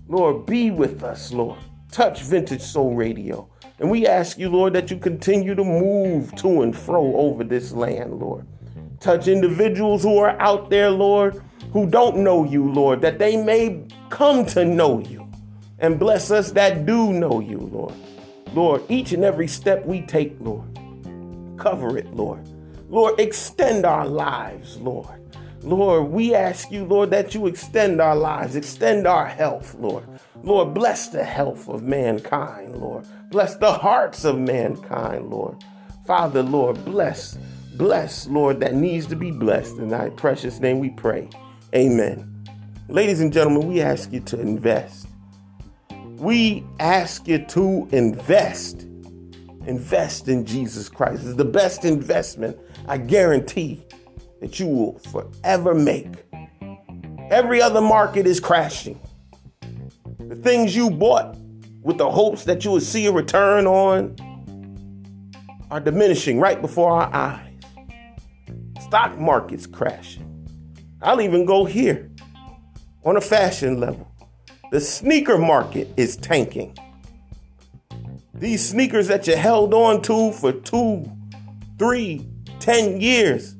Lord, 0.08 0.46
be 0.46 0.70
with 0.70 1.02
us, 1.02 1.32
Lord. 1.32 1.58
Touch 1.90 2.22
Vintage 2.22 2.62
Soul 2.62 2.94
Radio. 2.94 3.48
And 3.78 3.90
we 3.90 4.06
ask 4.06 4.38
you, 4.38 4.48
Lord, 4.48 4.72
that 4.74 4.90
you 4.90 4.96
continue 4.96 5.54
to 5.54 5.64
move 5.64 6.34
to 6.36 6.62
and 6.62 6.76
fro 6.76 7.16
over 7.16 7.42
this 7.42 7.72
land, 7.72 8.20
Lord. 8.20 8.46
Touch 9.00 9.26
individuals 9.26 10.04
who 10.04 10.18
are 10.18 10.40
out 10.40 10.70
there, 10.70 10.90
Lord, 10.90 11.42
who 11.72 11.86
don't 11.88 12.18
know 12.18 12.44
you, 12.44 12.70
Lord, 12.70 13.00
that 13.00 13.18
they 13.18 13.42
may 13.42 13.84
come 14.10 14.46
to 14.46 14.64
know 14.64 15.00
you. 15.00 15.28
And 15.80 15.98
bless 15.98 16.30
us 16.30 16.52
that 16.52 16.86
do 16.86 17.12
know 17.12 17.40
you, 17.40 17.58
Lord. 17.58 17.94
Lord, 18.54 18.82
each 18.88 19.10
and 19.12 19.24
every 19.24 19.48
step 19.48 19.84
we 19.84 20.02
take, 20.02 20.36
Lord, 20.38 20.78
cover 21.56 21.98
it, 21.98 22.14
Lord. 22.14 22.46
Lord, 22.88 23.18
extend 23.18 23.84
our 23.84 24.06
lives, 24.06 24.76
Lord. 24.76 25.08
Lord, 25.62 26.10
we 26.10 26.34
ask 26.34 26.72
you, 26.72 26.84
Lord, 26.84 27.10
that 27.10 27.34
you 27.34 27.46
extend 27.46 28.00
our 28.00 28.16
lives, 28.16 28.56
extend 28.56 29.06
our 29.06 29.26
health, 29.26 29.74
Lord. 29.76 30.04
Lord, 30.42 30.74
bless 30.74 31.08
the 31.08 31.22
health 31.22 31.68
of 31.68 31.82
mankind, 31.84 32.76
Lord. 32.76 33.06
Bless 33.30 33.56
the 33.56 33.72
hearts 33.72 34.24
of 34.24 34.38
mankind, 34.38 35.30
Lord. 35.30 35.56
Father, 36.04 36.42
Lord, 36.42 36.84
bless, 36.84 37.38
bless, 37.76 38.26
Lord, 38.26 38.58
that 38.60 38.74
needs 38.74 39.06
to 39.06 39.16
be 39.16 39.30
blessed. 39.30 39.78
In 39.78 39.88
thy 39.88 40.10
precious 40.10 40.58
name 40.58 40.80
we 40.80 40.90
pray. 40.90 41.30
Amen. 41.74 42.28
Ladies 42.88 43.20
and 43.20 43.32
gentlemen, 43.32 43.68
we 43.68 43.80
ask 43.80 44.12
you 44.12 44.20
to 44.20 44.40
invest. 44.40 45.06
We 46.16 46.64
ask 46.80 47.28
you 47.28 47.38
to 47.46 47.88
invest. 47.92 48.82
Invest 49.66 50.26
in 50.26 50.44
Jesus 50.44 50.88
Christ. 50.88 51.24
It's 51.24 51.36
the 51.36 51.44
best 51.44 51.84
investment 51.84 52.58
I 52.88 52.98
guarantee 52.98 53.84
that 54.42 54.58
you 54.58 54.66
will 54.66 54.98
forever 54.98 55.72
make. 55.72 56.08
Every 57.30 57.62
other 57.62 57.80
market 57.80 58.26
is 58.26 58.40
crashing. 58.40 59.00
The 60.18 60.34
things 60.34 60.74
you 60.74 60.90
bought 60.90 61.36
with 61.80 61.96
the 61.96 62.10
hopes 62.10 62.42
that 62.44 62.64
you 62.64 62.72
would 62.72 62.82
see 62.82 63.06
a 63.06 63.12
return 63.12 63.68
on 63.68 64.16
are 65.70 65.78
diminishing 65.78 66.40
right 66.40 66.60
before 66.60 66.90
our 66.90 67.14
eyes. 67.14 67.52
Stock 68.80 69.16
market's 69.16 69.64
crashing. 69.64 70.28
I'll 71.00 71.20
even 71.20 71.44
go 71.46 71.64
here 71.64 72.10
on 73.04 73.16
a 73.16 73.20
fashion 73.20 73.78
level. 73.78 74.10
The 74.72 74.80
sneaker 74.80 75.38
market 75.38 75.88
is 75.96 76.16
tanking. 76.16 76.76
These 78.34 78.68
sneakers 78.68 79.06
that 79.06 79.28
you 79.28 79.36
held 79.36 79.72
on 79.72 80.02
to 80.02 80.32
for 80.32 80.50
two, 80.50 81.08
three, 81.78 82.26
ten 82.58 83.00
years, 83.00 83.54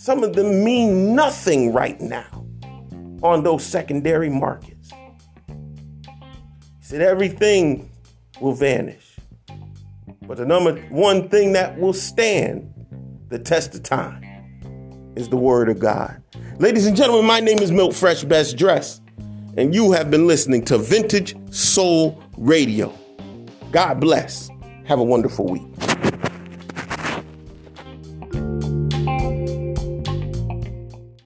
some 0.00 0.24
of 0.24 0.32
them 0.32 0.64
mean 0.64 1.14
nothing 1.14 1.74
right 1.74 2.00
now 2.00 2.46
on 3.22 3.42
those 3.42 3.62
secondary 3.62 4.30
markets. 4.30 4.90
He 5.46 6.80
said 6.80 7.02
everything 7.02 7.90
will 8.40 8.54
vanish. 8.54 9.16
But 10.22 10.38
the 10.38 10.46
number 10.46 10.80
one 10.88 11.28
thing 11.28 11.52
that 11.52 11.78
will 11.78 11.92
stand 11.92 12.72
the 13.28 13.38
test 13.38 13.74
of 13.74 13.82
time 13.82 14.24
is 15.16 15.28
the 15.28 15.36
word 15.36 15.68
of 15.68 15.78
God. 15.78 16.22
Ladies 16.58 16.86
and 16.86 16.96
gentlemen, 16.96 17.26
my 17.26 17.40
name 17.40 17.58
is 17.58 17.70
Milt 17.70 17.94
Fresh 17.94 18.24
Best 18.24 18.56
Dress, 18.56 19.02
and 19.58 19.74
you 19.74 19.92
have 19.92 20.10
been 20.10 20.26
listening 20.26 20.64
to 20.64 20.78
Vintage 20.78 21.36
Soul 21.52 22.22
Radio. 22.38 22.90
God 23.70 24.00
bless. 24.00 24.48
Have 24.86 24.98
a 24.98 25.04
wonderful 25.04 25.44
week. 25.44 25.69